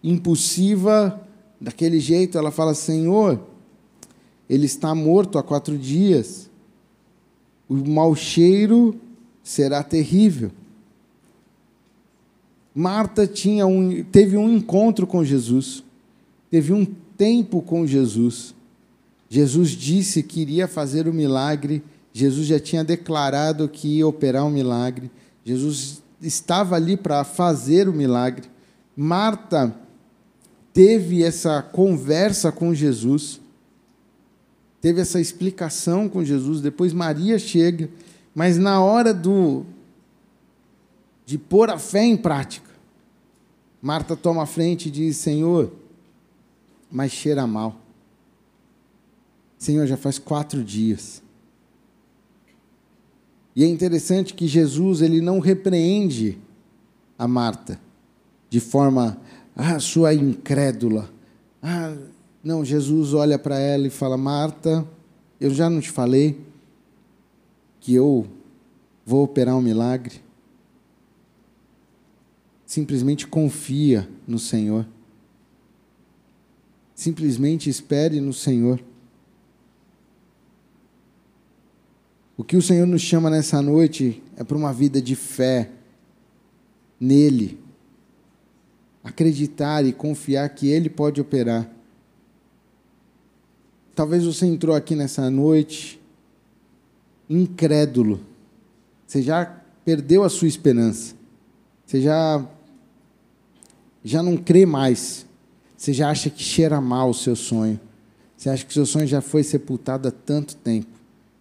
impulsiva, 0.02 1.20
daquele 1.60 1.98
jeito, 1.98 2.38
ela 2.38 2.52
fala: 2.52 2.74
Senhor, 2.74 3.40
ele 4.48 4.66
está 4.66 4.94
morto 4.94 5.36
há 5.36 5.42
quatro 5.42 5.76
dias. 5.76 6.48
O 7.68 7.74
mau 7.74 8.14
cheiro 8.14 8.94
será 9.42 9.82
terrível. 9.82 10.52
Marta 12.72 13.26
tinha 13.26 13.66
um, 13.66 14.04
teve 14.04 14.36
um 14.36 14.48
encontro 14.48 15.06
com 15.06 15.24
Jesus, 15.24 15.82
teve 16.48 16.72
um 16.72 16.86
tempo 17.18 17.60
com 17.60 17.84
Jesus. 17.86 18.54
Jesus 19.28 19.70
disse 19.72 20.22
que 20.22 20.40
iria 20.40 20.68
fazer 20.68 21.06
o 21.08 21.12
milagre, 21.12 21.82
Jesus 22.12 22.46
já 22.46 22.58
tinha 22.58 22.82
declarado 22.82 23.68
que 23.68 23.98
ia 23.98 24.06
operar 24.06 24.46
um 24.46 24.50
milagre, 24.50 25.10
Jesus 25.44 26.02
estava 26.22 26.76
ali 26.76 26.96
para 26.96 27.22
fazer 27.24 27.88
o 27.88 27.92
milagre. 27.92 28.48
Marta 28.96 29.74
teve 30.72 31.22
essa 31.22 31.60
conversa 31.60 32.50
com 32.50 32.72
Jesus, 32.72 33.40
teve 34.80 35.00
essa 35.00 35.20
explicação 35.20 36.08
com 36.08 36.24
Jesus, 36.24 36.60
depois 36.60 36.92
Maria 36.92 37.38
chega, 37.38 37.90
mas 38.34 38.56
na 38.56 38.80
hora 38.80 39.12
do 39.12 39.66
de 41.26 41.36
pôr 41.36 41.68
a 41.68 41.78
fé 41.78 42.04
em 42.04 42.16
prática, 42.16 42.70
Marta 43.82 44.16
toma 44.16 44.44
a 44.44 44.46
frente 44.46 44.88
e 44.88 44.90
diz: 44.90 45.16
Senhor, 45.18 45.70
mas 46.90 47.12
cheira 47.12 47.46
mal. 47.46 47.76
Senhor, 49.58 49.86
já 49.86 49.96
faz 49.96 50.18
quatro 50.18 50.62
dias. 50.62 51.22
E 53.54 53.64
é 53.64 53.66
interessante 53.66 54.34
que 54.34 54.46
Jesus 54.46 55.02
ele 55.02 55.20
não 55.20 55.40
repreende 55.40 56.38
a 57.18 57.26
Marta 57.26 57.80
de 58.50 58.60
forma, 58.60 59.18
ah, 59.54 59.78
sua 59.78 60.14
incrédula. 60.14 61.10
Ah, 61.62 61.96
não, 62.42 62.64
Jesus 62.64 63.12
olha 63.12 63.38
para 63.38 63.58
ela 63.58 63.86
e 63.86 63.90
fala: 63.90 64.16
Marta, 64.16 64.86
eu 65.40 65.50
já 65.50 65.68
não 65.68 65.80
te 65.80 65.90
falei 65.90 66.40
que 67.80 67.94
eu 67.94 68.26
vou 69.04 69.24
operar 69.24 69.56
um 69.56 69.60
milagre. 69.60 70.22
Simplesmente 72.64 73.26
confia 73.26 74.08
no 74.26 74.38
Senhor. 74.38 74.86
Simplesmente 76.98 77.70
espere 77.70 78.20
no 78.20 78.32
Senhor. 78.32 78.82
O 82.36 82.42
que 82.42 82.56
o 82.56 82.60
Senhor 82.60 82.88
nos 82.88 83.02
chama 83.02 83.30
nessa 83.30 83.62
noite 83.62 84.20
é 84.36 84.42
para 84.42 84.56
uma 84.56 84.72
vida 84.72 85.00
de 85.00 85.14
fé 85.14 85.70
nele. 86.98 87.56
Acreditar 89.04 89.86
e 89.86 89.92
confiar 89.92 90.48
que 90.48 90.66
Ele 90.66 90.90
pode 90.90 91.20
operar. 91.20 91.70
Talvez 93.94 94.24
você 94.24 94.46
entrou 94.46 94.74
aqui 94.74 94.96
nessa 94.96 95.30
noite 95.30 96.00
incrédulo. 97.30 98.18
Você 99.06 99.22
já 99.22 99.46
perdeu 99.84 100.24
a 100.24 100.28
sua 100.28 100.48
esperança. 100.48 101.14
Você 101.86 102.00
já 102.00 102.44
já 104.02 104.20
não 104.20 104.36
crê 104.36 104.66
mais. 104.66 105.27
Você 105.78 105.92
já 105.92 106.10
acha 106.10 106.28
que 106.28 106.42
cheira 106.42 106.80
mal 106.80 107.08
o 107.08 107.14
seu 107.14 107.36
sonho. 107.36 107.78
Você 108.36 108.50
acha 108.50 108.64
que 108.64 108.70
o 108.70 108.74
seu 108.74 108.84
sonho 108.84 109.06
já 109.06 109.20
foi 109.20 109.44
sepultado 109.44 110.08
há 110.08 110.10
tanto 110.10 110.56
tempo 110.56 110.88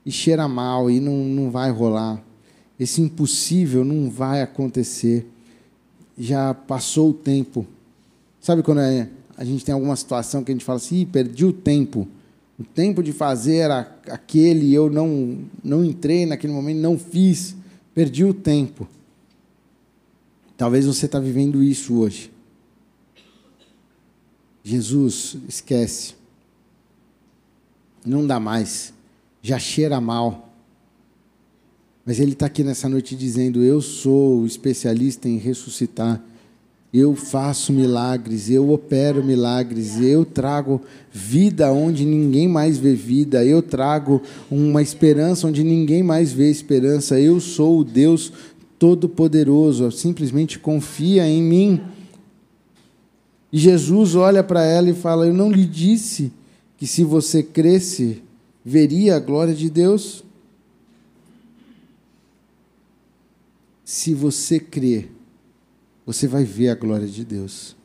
e 0.05 0.11
cheira 0.11 0.47
mal 0.47 0.91
e 0.91 0.99
não, 0.99 1.25
não 1.25 1.49
vai 1.49 1.71
rolar. 1.71 2.23
Esse 2.79 3.01
impossível 3.01 3.83
não 3.83 4.11
vai 4.11 4.43
acontecer. 4.43 5.25
Já 6.15 6.53
passou 6.53 7.09
o 7.09 7.13
tempo. 7.13 7.65
Sabe 8.39 8.61
quando 8.61 8.81
é, 8.81 9.09
a 9.35 9.43
gente 9.43 9.65
tem 9.65 9.73
alguma 9.73 9.95
situação 9.95 10.43
que 10.43 10.51
a 10.51 10.55
gente 10.55 10.63
fala 10.63 10.77
assim, 10.77 11.03
perdi 11.03 11.43
o 11.43 11.51
tempo. 11.51 12.07
O 12.59 12.63
tempo 12.63 13.01
de 13.01 13.13
fazer 13.13 13.55
era 13.55 13.97
aquele, 14.07 14.71
eu 14.71 14.87
não, 14.87 15.39
não 15.63 15.83
entrei 15.83 16.27
naquele 16.27 16.53
momento, 16.53 16.77
não 16.77 16.97
fiz, 16.97 17.55
perdi 17.93 18.23
o 18.23 18.35
tempo. 18.35 18.87
Talvez 20.55 20.85
você 20.85 21.07
está 21.07 21.19
vivendo 21.19 21.63
isso 21.63 21.95
hoje. 21.95 22.36
Jesus, 24.67 25.37
esquece. 25.47 26.13
Não 28.05 28.27
dá 28.27 28.37
mais 28.37 28.93
já 29.41 29.57
cheira 29.57 30.01
mal. 30.01 30.53
Mas 32.05 32.19
ele 32.19 32.33
está 32.33 32.47
aqui 32.47 32.65
nessa 32.65 32.89
noite 32.89 33.15
dizendo: 33.15 33.63
Eu 33.63 33.81
sou 33.81 34.45
especialista 34.45 35.29
em 35.29 35.37
ressuscitar. 35.37 36.21
Eu 36.93 37.15
faço 37.15 37.71
milagres, 37.71 38.49
eu 38.49 38.69
opero 38.69 39.23
milagres, 39.23 40.01
eu 40.01 40.25
trago 40.25 40.81
vida 41.13 41.71
onde 41.71 42.03
ninguém 42.03 42.47
mais 42.47 42.77
vê 42.77 42.93
vida, 42.93 43.45
eu 43.45 43.61
trago 43.61 44.21
uma 44.49 44.81
esperança 44.81 45.47
onde 45.47 45.63
ninguém 45.63 46.03
mais 46.03 46.33
vê 46.33 46.49
esperança. 46.49 47.17
Eu 47.17 47.39
sou 47.39 47.79
o 47.79 47.83
Deus 47.85 48.33
Todo-Poderoso, 48.77 49.89
simplesmente 49.91 50.59
confia 50.59 51.25
em 51.25 51.41
mim. 51.41 51.81
E 53.57 53.59
Jesus 53.59 54.13
olha 54.13 54.43
para 54.43 54.63
ela 54.63 54.87
e 54.87 54.93
fala: 54.93 55.25
Eu 55.25 55.33
não 55.33 55.51
lhe 55.51 55.65
disse 55.65 56.31
que 56.77 56.85
se 56.85 57.03
você 57.03 57.41
cresce, 57.41 58.21
veria 58.63 59.15
a 59.15 59.19
glória 59.19 59.55
de 59.55 59.67
Deus? 59.67 60.23
Se 63.83 64.13
você 64.13 64.59
crer, 64.59 65.11
você 66.05 66.27
vai 66.27 66.43
ver 66.43 66.69
a 66.69 66.75
glória 66.75 67.07
de 67.07 67.25
Deus. 67.25 67.75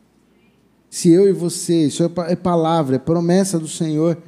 Se 0.91 1.09
eu 1.09 1.27
e 1.27 1.33
você, 1.33 1.87
isso 1.87 2.05
é, 2.05 2.11
é 2.31 2.37
palavra, 2.37 2.97
é 2.97 2.99
promessa 2.99 3.59
do 3.59 3.67
Senhor. 3.67 4.23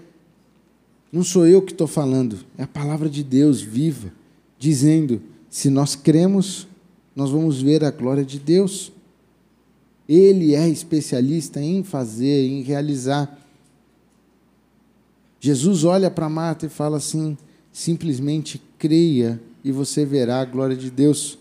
Não 1.13 1.23
sou 1.23 1.47
eu 1.47 1.61
que 1.61 1.73
estou 1.73 1.87
falando, 1.87 2.39
é 2.57 2.63
a 2.63 2.67
palavra 2.67 3.07
de 3.07 3.23
Deus 3.23 3.61
viva, 3.61 4.11
dizendo: 4.59 5.21
se 5.51 5.69
nós 5.69 5.95
cremos, 5.95 6.67
nós 7.15 7.31
vamos 7.31 7.61
ver 7.61 7.85
a 7.85 7.91
glória 7.91 8.25
de 8.25 8.39
Deus. 8.39 8.94
Ele 10.09 10.55
é 10.55 10.69
especialista 10.69 11.61
em 11.61 11.83
fazer, 11.83 12.47
em 12.47 12.63
realizar. 12.63 13.39
Jesus 15.41 15.85
olha 15.85 16.11
para 16.11 16.29
Marta 16.29 16.67
e 16.67 16.69
fala 16.69 16.99
assim: 16.99 17.37
simplesmente 17.73 18.63
creia 18.79 19.41
e 19.65 19.73
você 19.73 20.05
verá 20.05 20.41
a 20.41 20.45
glória 20.45 20.77
de 20.77 20.91
Deus. 20.91 21.39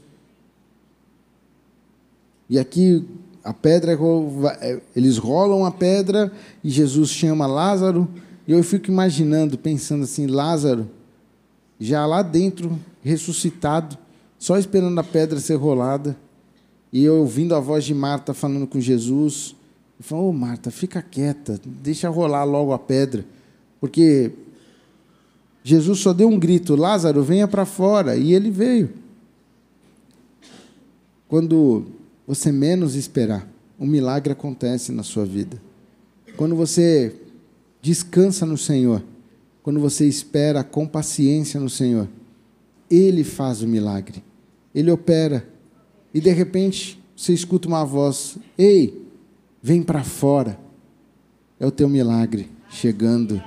E 2.49 2.57
aqui 2.57 3.05
a 3.43 3.53
pedra, 3.53 3.97
é, 4.61 4.81
eles 4.95 5.17
rolam 5.17 5.65
a 5.65 5.71
pedra 5.71 6.31
e 6.63 6.69
Jesus 6.69 7.09
chama 7.09 7.45
Lázaro. 7.45 8.07
E 8.47 8.51
eu 8.51 8.63
fico 8.63 8.89
imaginando, 8.89 9.57
pensando 9.57 10.03
assim: 10.03 10.27
Lázaro, 10.27 10.89
já 11.79 12.05
lá 12.05 12.21
dentro, 12.21 12.79
ressuscitado, 13.01 13.97
só 14.39 14.57
esperando 14.57 14.97
a 14.99 15.03
pedra 15.03 15.39
ser 15.39 15.55
rolada. 15.55 16.15
E 16.93 17.03
eu 17.03 17.17
ouvindo 17.17 17.55
a 17.55 17.59
voz 17.59 17.83
de 17.83 17.93
Marta 17.95 18.35
falando 18.35 18.67
com 18.67 18.79
Jesus. 18.79 19.55
Eu 19.99 20.05
falo, 20.05 20.21
ô 20.25 20.29
oh, 20.29 20.33
Marta, 20.33 20.69
fica 20.69 21.01
quieta, 21.01 21.59
deixa 21.65 22.07
rolar 22.07 22.43
logo 22.43 22.71
a 22.71 22.77
pedra. 22.77 23.25
Porque 23.81 24.31
Jesus 25.63 25.99
só 25.99 26.13
deu 26.13 26.29
um 26.29 26.37
grito: 26.37 26.75
Lázaro, 26.75 27.23
venha 27.23 27.47
para 27.47 27.65
fora. 27.65 28.15
E 28.15 28.31
ele 28.31 28.51
veio. 28.51 28.91
Quando 31.27 31.87
você 32.27 32.51
menos 32.51 32.93
esperar, 32.93 33.47
um 33.79 33.87
milagre 33.87 34.31
acontece 34.31 34.91
na 34.91 35.01
sua 35.01 35.25
vida. 35.25 35.59
Quando 36.37 36.55
você 36.55 37.15
descansa 37.81 38.45
no 38.45 38.57
Senhor, 38.57 39.03
quando 39.63 39.79
você 39.79 40.07
espera 40.07 40.63
com 40.63 40.85
paciência 40.85 41.59
no 41.59 41.69
Senhor, 41.69 42.07
Ele 42.87 43.23
faz 43.23 43.63
o 43.63 43.67
milagre, 43.67 44.23
Ele 44.75 44.91
opera. 44.91 45.52
E 46.13 46.21
de 46.21 46.31
repente 46.31 47.01
você 47.15 47.33
escuta 47.33 47.67
uma 47.67 47.83
voz: 47.83 48.37
Ei, 48.57 49.01
vem 49.61 49.81
para 49.81 50.03
fora. 50.03 50.59
É 51.59 51.65
o 51.65 51.71
teu 51.71 51.87
milagre 51.87 52.49
chegando. 52.69 53.41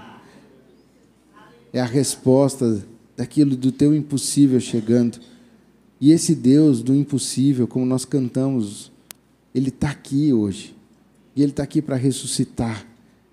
É 1.72 1.80
a 1.80 1.84
resposta 1.84 2.82
daquilo 3.16 3.56
do 3.56 3.70
teu 3.70 3.94
impossível 3.94 4.58
chegando. 4.60 5.18
E 6.00 6.10
esse 6.12 6.34
Deus 6.34 6.82
do 6.82 6.94
impossível, 6.94 7.66
como 7.66 7.84
nós 7.84 8.04
cantamos, 8.04 8.90
Ele 9.54 9.68
está 9.68 9.90
aqui 9.90 10.32
hoje. 10.32 10.74
E 11.34 11.42
Ele 11.42 11.52
está 11.52 11.62
aqui 11.62 11.82
para 11.82 11.96
ressuscitar. 11.96 12.86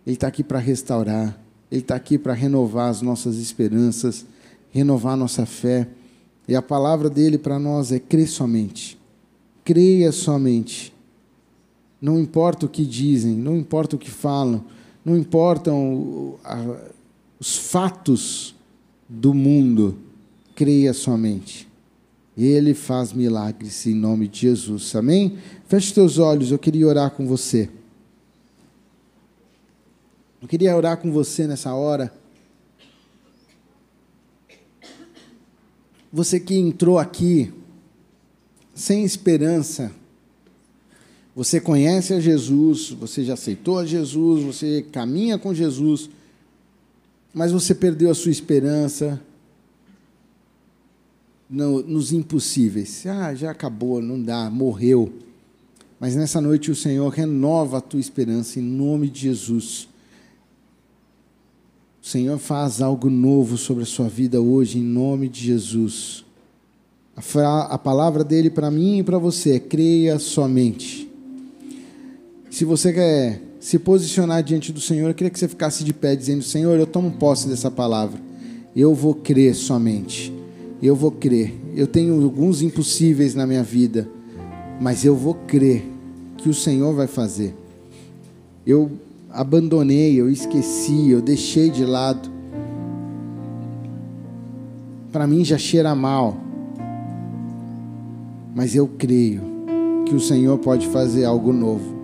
Ele 0.05 0.15
está 0.15 0.27
aqui 0.27 0.43
para 0.43 0.59
restaurar. 0.59 1.39
Ele 1.71 1.81
está 1.81 1.95
aqui 1.95 2.17
para 2.17 2.33
renovar 2.33 2.89
as 2.89 3.01
nossas 3.01 3.37
esperanças, 3.37 4.25
renovar 4.71 5.17
nossa 5.17 5.45
fé. 5.45 5.87
E 6.47 6.55
a 6.55 6.61
palavra 6.61 7.09
dele 7.09 7.37
para 7.37 7.57
nós 7.57 7.91
é 7.91 7.99
crer 7.99 8.27
somente. 8.27 8.97
Creia 9.63 10.11
somente. 10.11 10.93
Não 12.01 12.19
importa 12.19 12.65
o 12.65 12.69
que 12.69 12.85
dizem, 12.85 13.33
não 13.33 13.57
importa 13.57 13.95
o 13.95 13.99
que 13.99 14.11
falam, 14.11 14.65
não 15.05 15.17
importam 15.17 16.37
os 17.39 17.55
fatos 17.57 18.53
do 19.07 19.33
mundo, 19.33 19.97
creia 20.53 20.93
somente. 20.93 21.67
Ele 22.37 22.73
faz 22.73 23.13
milagres 23.13 23.85
em 23.85 23.93
nome 23.93 24.27
de 24.27 24.41
Jesus. 24.41 24.93
Amém? 24.95 25.37
Feche 25.67 25.93
teus 25.93 26.17
olhos, 26.17 26.51
eu 26.51 26.59
queria 26.59 26.87
orar 26.87 27.11
com 27.11 27.25
você. 27.25 27.69
Eu 30.41 30.47
queria 30.47 30.75
orar 30.75 30.97
com 30.97 31.09
você 31.09 31.47
nessa 31.47 31.73
hora. 31.73 32.13
Você 36.11 36.37
que 36.37 36.55
entrou 36.55 36.99
aqui 36.99 37.53
sem 38.73 39.03
esperança, 39.03 39.91
você 41.35 41.59
conhece 41.59 42.13
a 42.13 42.19
Jesus, 42.19 42.91
você 42.91 43.23
já 43.23 43.33
aceitou 43.33 43.79
a 43.79 43.85
Jesus, 43.85 44.43
você 44.43 44.85
caminha 44.91 45.37
com 45.37 45.53
Jesus, 45.53 46.09
mas 47.33 47.51
você 47.51 47.73
perdeu 47.73 48.11
a 48.11 48.15
sua 48.15 48.31
esperança, 48.31 49.19
no, 51.49 51.83
nos 51.83 52.11
impossíveis. 52.11 53.05
Ah, 53.05 53.33
já 53.35 53.51
acabou, 53.51 54.01
não 54.01 54.21
dá, 54.21 54.49
morreu. 54.49 55.13
Mas 55.99 56.15
nessa 56.15 56.41
noite 56.41 56.71
o 56.71 56.75
Senhor 56.75 57.07
renova 57.09 57.77
a 57.77 57.81
tua 57.81 57.99
esperança 57.99 58.59
em 58.59 58.63
nome 58.63 59.09
de 59.09 59.21
Jesus. 59.21 59.87
O 62.01 62.05
Senhor 62.05 62.37
faz 62.37 62.81
algo 62.81 63.09
novo 63.09 63.57
sobre 63.57 63.83
a 63.83 63.85
sua 63.85 64.09
vida 64.09 64.41
hoje, 64.41 64.79
em 64.79 64.83
nome 64.83 65.29
de 65.29 65.41
Jesus. 65.41 66.22
A, 67.15 67.61
a 67.73 67.77
palavra 67.77 68.23
dele 68.23 68.49
para 68.49 68.71
mim 68.71 68.99
e 68.99 69.03
para 69.03 69.17
você 69.17 69.55
é: 69.55 69.59
creia 69.59 70.19
somente. 70.19 71.09
Se 72.49 72.65
você 72.65 72.93
quer 72.93 73.41
se 73.59 73.79
posicionar 73.79 74.43
diante 74.43 74.71
do 74.71 74.79
Senhor, 74.79 75.09
eu 75.09 75.13
queria 75.13 75.29
que 75.29 75.39
você 75.39 75.47
ficasse 75.47 75.83
de 75.83 75.93
pé, 75.93 76.15
dizendo: 76.15 76.43
Senhor, 76.43 76.77
eu 76.79 76.87
tomo 76.87 77.11
posse 77.11 77.47
dessa 77.47 77.71
palavra. 77.71 78.19
Eu 78.75 78.93
vou 78.93 79.13
crer 79.13 79.55
somente 79.55 80.33
eu 80.85 80.97
vou 80.97 81.11
crer. 81.11 81.53
Eu 81.73 81.87
tenho 81.87 82.21
alguns 82.21 82.61
impossíveis 82.61 83.33
na 83.33 83.47
minha 83.47 83.63
vida, 83.63 84.07
mas 84.81 85.05
eu 85.05 85.15
vou 85.15 85.33
crer 85.33 85.89
que 86.37 86.49
o 86.49 86.53
Senhor 86.53 86.93
vai 86.93 87.07
fazer. 87.07 87.55
Eu 88.67 88.91
abandonei, 89.31 90.19
eu 90.19 90.29
esqueci, 90.29 91.09
eu 91.09 91.21
deixei 91.21 91.69
de 91.69 91.85
lado. 91.85 92.29
Para 95.09 95.25
mim 95.25 95.45
já 95.45 95.57
cheira 95.57 95.95
mal, 95.95 96.37
mas 98.53 98.75
eu 98.75 98.87
creio 98.87 99.41
que 100.05 100.13
o 100.13 100.19
Senhor 100.19 100.57
pode 100.59 100.87
fazer 100.87 101.25
algo 101.25 101.51
novo. 101.51 101.95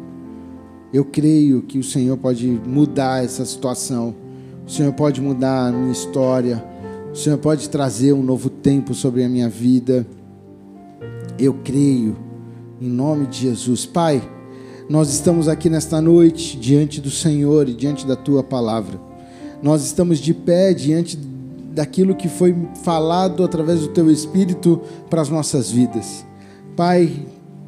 Eu 0.92 1.06
creio 1.06 1.62
que 1.62 1.78
o 1.78 1.84
Senhor 1.84 2.18
pode 2.18 2.48
mudar 2.48 3.24
essa 3.24 3.46
situação. 3.46 4.16
O 4.66 4.72
Senhor 4.72 4.92
pode 4.94 5.22
mudar 5.22 5.68
a 5.68 5.72
minha 5.72 5.92
história. 5.92 6.64
O 7.14 7.16
Senhor 7.16 7.38
pode 7.38 7.70
trazer 7.70 8.14
um 8.14 8.24
novo 8.24 8.50
tempo 8.50 8.96
sobre 8.96 9.24
a 9.24 9.30
minha 9.30 9.48
vida. 9.48 10.08
Eu 11.38 11.54
creio, 11.64 12.18
em 12.82 12.90
nome 12.90 13.28
de 13.28 13.42
Jesus. 13.42 13.86
Pai, 13.86 14.22
nós 14.90 15.14
estamos 15.14 15.48
aqui 15.48 15.70
nesta 15.70 16.02
noite 16.02 16.58
diante 16.58 17.00
do 17.00 17.12
Senhor 17.12 17.70
e 17.70 17.74
diante 17.76 18.08
da 18.08 18.16
tua 18.16 18.44
palavra. 18.44 19.00
Nós 19.62 19.86
estamos 19.86 20.18
de 20.18 20.34
pé 20.34 20.74
diante 20.74 21.16
daquilo 21.72 22.16
que 22.16 22.28
foi 22.28 22.56
falado 22.84 23.44
através 23.44 23.82
do 23.82 23.90
teu 23.90 24.10
Espírito 24.10 24.82
para 25.10 25.22
as 25.22 25.30
nossas 25.30 25.70
vidas. 25.70 26.26
Pai, 26.80 27.12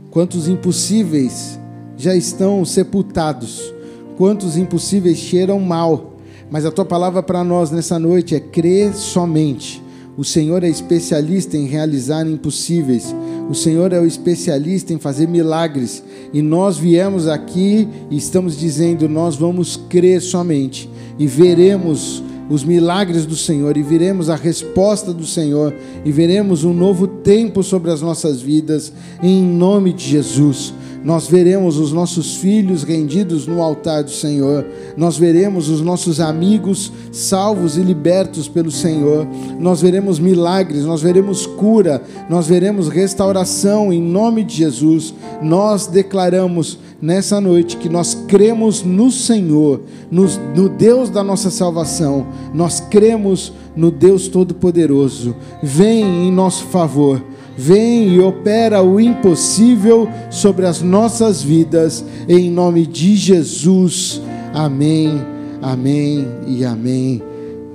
quantos 0.09 0.47
impossíveis 0.47 1.59
já 1.97 2.15
estão 2.15 2.63
sepultados, 2.63 3.73
quantos 4.15 4.55
impossíveis 4.55 5.17
cheiram 5.17 5.59
mal 5.59 6.11
mas 6.49 6.65
a 6.65 6.71
tua 6.71 6.83
palavra 6.83 7.21
para 7.21 7.43
nós 7.45 7.71
nessa 7.71 7.97
noite 7.97 8.35
é 8.35 8.39
crer 8.39 8.93
somente. 8.93 9.81
O 10.17 10.23
Senhor 10.25 10.63
é 10.65 10.69
especialista 10.69 11.55
em 11.55 11.65
realizar 11.65 12.27
impossíveis. 12.27 13.15
O 13.49 13.55
Senhor 13.55 13.93
é 13.93 13.99
o 13.99 14.05
especialista 14.05 14.93
em 14.93 14.99
fazer 14.99 15.29
milagres. 15.29 16.03
E 16.33 16.41
nós 16.41 16.77
viemos 16.77 17.25
aqui 17.25 17.87
e 18.09 18.17
estamos 18.17 18.59
dizendo: 18.59 19.07
nós 19.07 19.37
vamos 19.37 19.77
crer 19.77 20.21
somente 20.21 20.89
e 21.17 21.25
veremos 21.25 22.21
os 22.51 22.65
milagres 22.65 23.25
do 23.25 23.35
Senhor 23.35 23.77
e 23.77 23.81
veremos 23.81 24.29
a 24.29 24.35
resposta 24.35 25.13
do 25.13 25.25
Senhor 25.25 25.73
e 26.03 26.11
veremos 26.11 26.65
um 26.65 26.73
novo 26.73 27.07
tempo 27.07 27.63
sobre 27.63 27.89
as 27.89 28.01
nossas 28.01 28.41
vidas 28.41 28.91
em 29.23 29.41
nome 29.41 29.93
de 29.93 30.03
Jesus. 30.03 30.73
Nós 31.01 31.27
veremos 31.27 31.79
os 31.79 31.93
nossos 31.93 32.35
filhos 32.35 32.83
rendidos 32.83 33.47
no 33.47 33.63
altar 33.63 34.03
do 34.03 34.11
Senhor, 34.11 34.65
nós 34.95 35.17
veremos 35.17 35.69
os 35.69 35.81
nossos 35.81 36.19
amigos 36.19 36.91
salvos 37.11 37.77
e 37.77 37.81
libertos 37.81 38.47
pelo 38.47 38.69
Senhor, 38.69 39.25
nós 39.57 39.81
veremos 39.81 40.19
milagres, 40.19 40.83
nós 40.83 41.01
veremos 41.01 41.45
cura, 41.45 42.03
nós 42.29 42.47
veremos 42.47 42.89
restauração 42.89 43.91
em 43.91 44.01
nome 44.01 44.43
de 44.43 44.57
Jesus. 44.57 45.13
Nós 45.41 45.87
declaramos 45.87 46.77
nessa 47.01 47.41
noite 47.41 47.77
que 47.77 47.89
nós 47.89 48.13
cremos 48.27 48.83
no 48.83 49.11
Senhor, 49.11 49.81
no, 50.11 50.27
Deus 50.69 51.09
da 51.09 51.23
nossa 51.23 51.49
salvação, 51.49 52.27
nós 52.53 52.79
cremos 52.79 53.51
no 53.75 53.89
Deus 53.89 54.27
Todo-Poderoso. 54.27 55.35
Vem 55.63 56.27
em 56.27 56.31
nosso 56.31 56.65
favor 56.65 57.21
vem 57.57 58.15
e 58.15 58.19
opera 58.19 58.81
o 58.81 58.99
impossível 58.99 60.07
sobre 60.29 60.65
as 60.65 60.81
nossas 60.81 61.43
vidas, 61.43 62.03
em 62.27 62.49
nome 62.49 62.85
de 62.87 63.15
Jesus. 63.15 64.21
Amém, 64.53 65.21
amém 65.61 66.25
e 66.47 66.65
amém. 66.65 67.21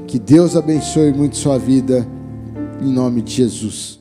Que 0.07 0.19
Deus 0.19 0.57
abençoe 0.57 1.13
muito 1.13 1.37
sua 1.37 1.59
vida, 1.59 2.07
em 2.83 2.93
nome 2.93 3.23
de 3.23 3.35
Jesus. 3.35 3.96